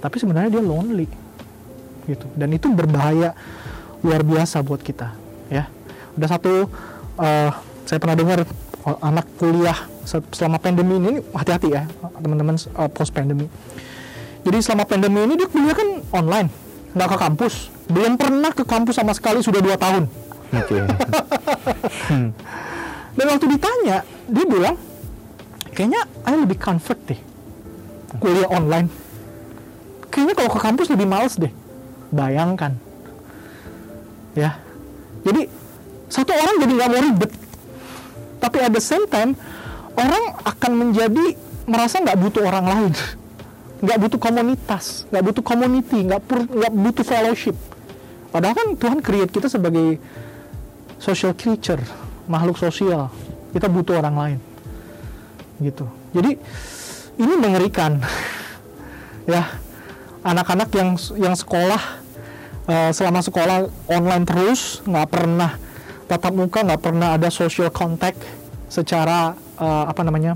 [0.00, 1.08] Tapi sebenarnya dia lonely
[2.08, 2.26] gitu.
[2.36, 3.36] Dan itu berbahaya
[4.00, 5.12] luar biasa buat kita
[5.52, 5.68] ya.
[6.16, 6.68] Ada satu
[7.20, 7.50] eh,
[7.84, 8.38] saya pernah dengar
[8.84, 11.84] oh, anak kuliah se- selama pandemi ini hati-hati ya
[12.20, 13.48] teman-teman eh, post pandemi
[14.44, 16.48] jadi selama pandemi ini dia kuliah kan online
[16.96, 17.54] nggak ke kampus.
[17.90, 20.08] Belum pernah ke kampus sama sekali sudah dua tahun.
[20.50, 20.78] Oke.
[23.16, 24.76] Dan waktu ditanya dia bilang
[25.72, 27.20] kayaknya saya lebih comfort deh
[28.18, 28.90] kuliah online.
[30.10, 31.52] Kayaknya kalau ke kampus lebih males deh.
[32.10, 32.74] Bayangkan.
[34.34, 34.58] Ya.
[35.22, 35.46] Jadi
[36.10, 37.32] satu orang jadi nggak mau ribet.
[38.42, 39.38] Tapi at the same time
[39.94, 41.38] orang akan menjadi
[41.70, 42.92] merasa nggak butuh orang lain.
[43.80, 47.56] Nggak butuh komunitas nggak butuh community nggak nggak butuh fellowship.
[48.28, 49.96] Padahal kan Tuhan create kita sebagai
[51.00, 51.80] social creature
[52.28, 53.08] makhluk sosial.
[53.56, 54.49] Kita butuh orang lain
[55.60, 55.86] gitu.
[56.16, 56.40] Jadi
[57.20, 58.00] ini mengerikan.
[59.28, 59.46] Ya
[60.26, 61.78] anak-anak yang yang sekolah
[62.66, 65.54] eh, selama sekolah online terus nggak pernah
[66.10, 68.18] tatap muka nggak pernah ada social contact
[68.66, 70.34] secara eh, apa namanya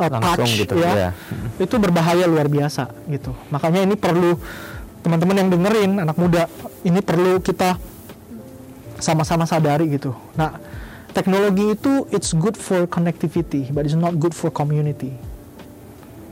[0.00, 0.92] Langsung touch gitu, ya.
[0.96, 1.10] ya.
[1.64, 3.36] itu berbahaya luar biasa gitu.
[3.52, 4.32] Makanya ini perlu
[5.04, 6.48] teman-teman yang dengerin anak muda
[6.88, 7.76] ini perlu kita
[8.96, 10.16] sama-sama sadari gitu.
[10.40, 10.56] Nah
[11.12, 15.14] teknologi itu it's good for connectivity but it's not good for community.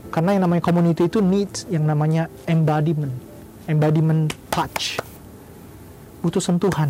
[0.09, 3.13] Karena yang namanya community itu needs yang namanya embodiment.
[3.69, 4.97] Embodiment touch.
[6.25, 6.89] Butuh sentuhan.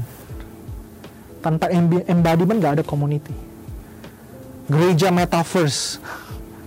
[1.43, 1.67] Tanpa
[2.07, 3.35] embodiment nggak ada community.
[4.71, 5.99] Gereja metaverse.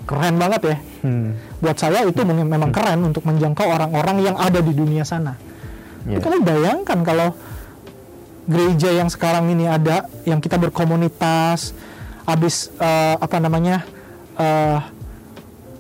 [0.05, 0.77] Keren banget ya.
[1.03, 1.35] Hmm.
[1.59, 5.35] buat saya itu mem- memang keren untuk menjangkau orang-orang yang ada di dunia sana.
[6.07, 7.35] Tapi Kalau bayangkan kalau
[8.53, 11.73] gereja yang sekarang ini ada, yang kita berkomunitas,
[12.29, 13.83] habis eh, apa namanya
[14.37, 14.79] eh,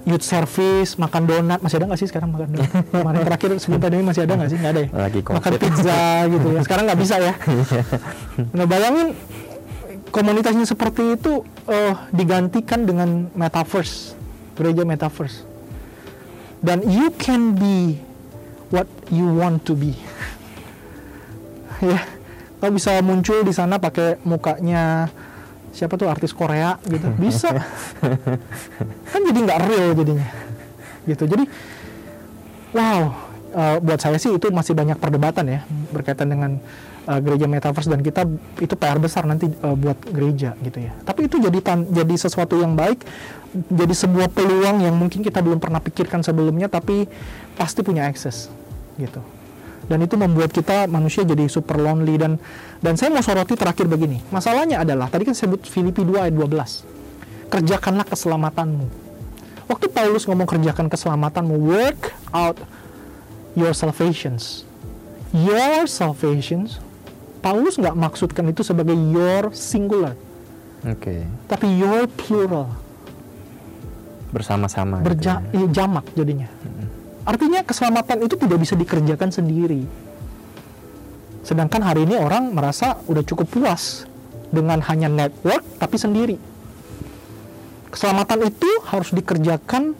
[0.02, 2.70] youth service, makan donat, masih ada nggak sih sekarang makan donat?
[2.90, 4.58] Kemarin terakhir sebelum pandemi masih ada nggak sih?
[4.58, 4.88] Nggak ada ya.
[4.90, 6.60] Lagi makan pizza gitu ya.
[6.66, 7.32] Sekarang nggak bisa ya.
[8.56, 9.08] Nah bayangin
[10.10, 14.18] komunitasnya seperti itu eh, digantikan dengan metaverse,
[14.58, 15.46] gereja metaverse.
[16.62, 17.98] Dan you can be
[18.70, 19.94] what you want to be.
[21.90, 21.98] ya,
[22.62, 25.10] kau bisa muncul di sana pakai mukanya
[25.74, 27.50] siapa tuh artis Korea gitu, bisa.
[29.10, 30.28] kan jadi nggak real jadinya,
[31.10, 31.24] gitu.
[31.26, 31.44] Jadi,
[32.70, 33.10] wow,
[33.50, 35.60] uh, buat saya sih itu masih banyak perdebatan ya
[35.90, 36.62] berkaitan dengan
[37.10, 38.30] uh, gereja metaverse dan kita
[38.62, 40.94] itu PR besar nanti uh, buat gereja gitu ya.
[41.02, 43.02] Tapi itu jadi tan jadi sesuatu yang baik,
[43.74, 47.10] jadi sebuah peluang yang mungkin kita belum pernah pikirkan sebelumnya tapi
[47.58, 48.52] pasti punya akses
[49.02, 49.18] gitu.
[49.92, 52.40] Dan itu membuat kita manusia jadi super lonely dan
[52.80, 54.24] dan saya mau soroti terakhir begini.
[54.32, 57.52] Masalahnya adalah tadi kan saya sebut Filipi 2 ayat 12.
[57.52, 58.86] Kerjakanlah keselamatanmu.
[59.68, 62.56] Waktu Paulus ngomong kerjakan keselamatanmu, work out
[63.52, 64.64] your salvations.
[65.36, 66.80] Your salvations
[67.42, 70.14] Paulus nggak maksudkan itu sebagai your singular,
[70.86, 71.26] Oke.
[71.50, 72.70] tapi your plural,
[74.30, 75.02] Bersama-sama.
[75.02, 75.66] berja gitu ya.
[75.66, 76.48] eh, jamak jadinya.
[77.22, 79.86] Artinya keselamatan itu tidak bisa dikerjakan sendiri.
[81.46, 84.06] Sedangkan hari ini orang merasa udah cukup puas
[84.50, 86.36] dengan hanya network tapi sendiri.
[87.92, 89.94] Keselamatan itu harus dikerjakan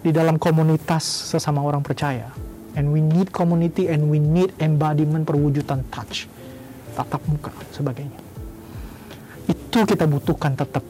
[0.00, 2.32] di dalam komunitas sesama orang percaya.
[2.74, 6.30] And we need community and we need embodiment perwujudan touch.
[6.96, 8.18] Tatap muka sebagainya.
[9.48, 10.84] Itu kita butuhkan tetap.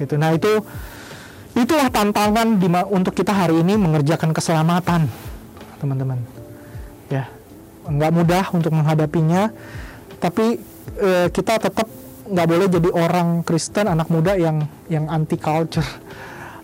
[0.00, 0.16] Gitu.
[0.16, 0.64] Nah, itu
[1.64, 5.08] itulah tantangan di untuk kita hari ini mengerjakan keselamatan,
[5.80, 6.18] teman-teman.
[7.10, 7.26] Ya,
[7.86, 9.50] nggak mudah untuk menghadapinya,
[10.22, 10.60] tapi
[11.00, 11.86] eh, kita tetap
[12.30, 15.86] nggak boleh jadi orang Kristen anak muda yang yang anti culture,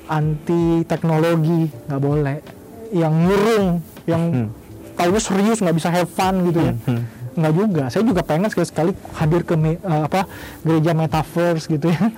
[0.07, 2.37] anti teknologi, nggak boleh.
[2.95, 3.67] Yang ngurung,
[4.07, 4.49] yang Hmm.
[4.95, 6.75] tahunya serius nggak bisa have fun gitu ya.
[6.87, 7.03] Hmm.
[7.37, 7.83] Nggak juga.
[7.89, 10.25] Saya juga pengen sekali-sekali hadir ke me- eh, apa
[10.65, 12.09] gereja metaverse gitu ya.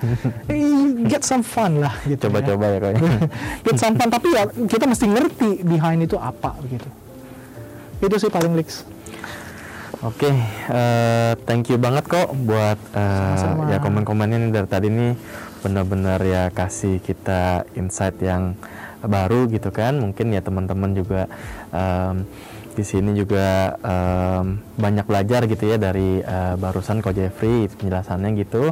[1.11, 2.19] Get some fun lah gitu.
[2.19, 2.31] ya.
[2.31, 2.91] Coba-coba ya kok.
[3.67, 6.87] Get some fun tapi ya kita mesti ngerti behind itu apa begitu.
[7.99, 8.87] Itu sih paling leaks.
[9.99, 13.67] Oke, eh, thank you banget kok buat Sama-sama.
[13.67, 15.11] ya komen-komennya dari tadi nih
[15.59, 18.55] benar-benar ya kasih kita insight yang
[19.03, 19.99] baru gitu kan.
[19.99, 21.27] Mungkin ya teman-teman juga
[21.75, 22.23] em,
[22.79, 28.71] di sini juga em, banyak belajar gitu ya dari eh, barusan Ko Jeffrey penjelasannya gitu.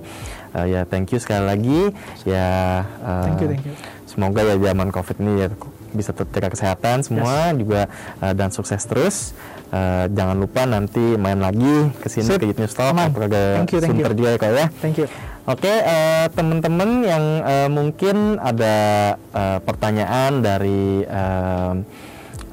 [0.56, 1.82] Eh, ya thank you sekali lagi
[2.24, 2.48] ya.
[2.88, 3.76] eh, Thank you, thank you.
[4.08, 5.48] Semoga ya zaman COVID ini ya
[5.92, 7.92] bisa tetap jaga kesehatan semua juga
[8.24, 9.36] eh, dan sukses terus.
[9.68, 14.16] Eh, jangan lupa nanti main lagi ke sini ke Youth News Talk atau ke Sunter
[14.16, 14.66] juga ya kak ya.
[14.80, 15.08] Thank you.
[15.44, 18.76] Oke, eh, teman-teman yang eh, mungkin ada
[19.16, 21.74] eh, pertanyaan dari eh,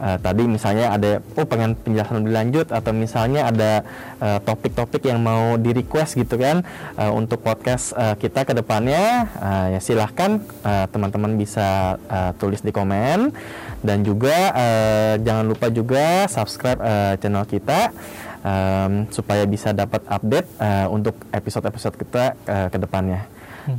[0.01, 3.73] eh, tadi misalnya ada oh pengen penjelasan lebih lanjut atau misalnya ada
[4.19, 6.63] eh, topik-topik yang mau di request gitu kan
[6.99, 12.63] eh, untuk podcast eh, kita ke depannya eh, ya silahkan eh, teman-teman bisa eh, tulis
[12.63, 13.31] di komen
[13.85, 17.93] dan juga eh, jangan lupa juga subscribe eh, channel kita
[18.45, 23.29] em, supaya bisa dapat update eh, untuk episode-episode kita eh, ke depannya.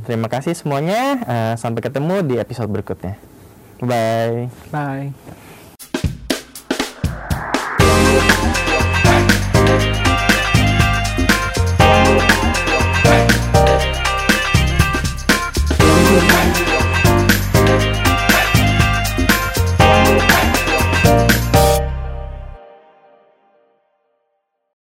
[0.02, 1.22] Terima kasih semuanya.
[1.22, 3.14] eh, sampai ketemu di episode berikutnya.
[3.78, 4.50] Bye.
[4.74, 5.45] Bye.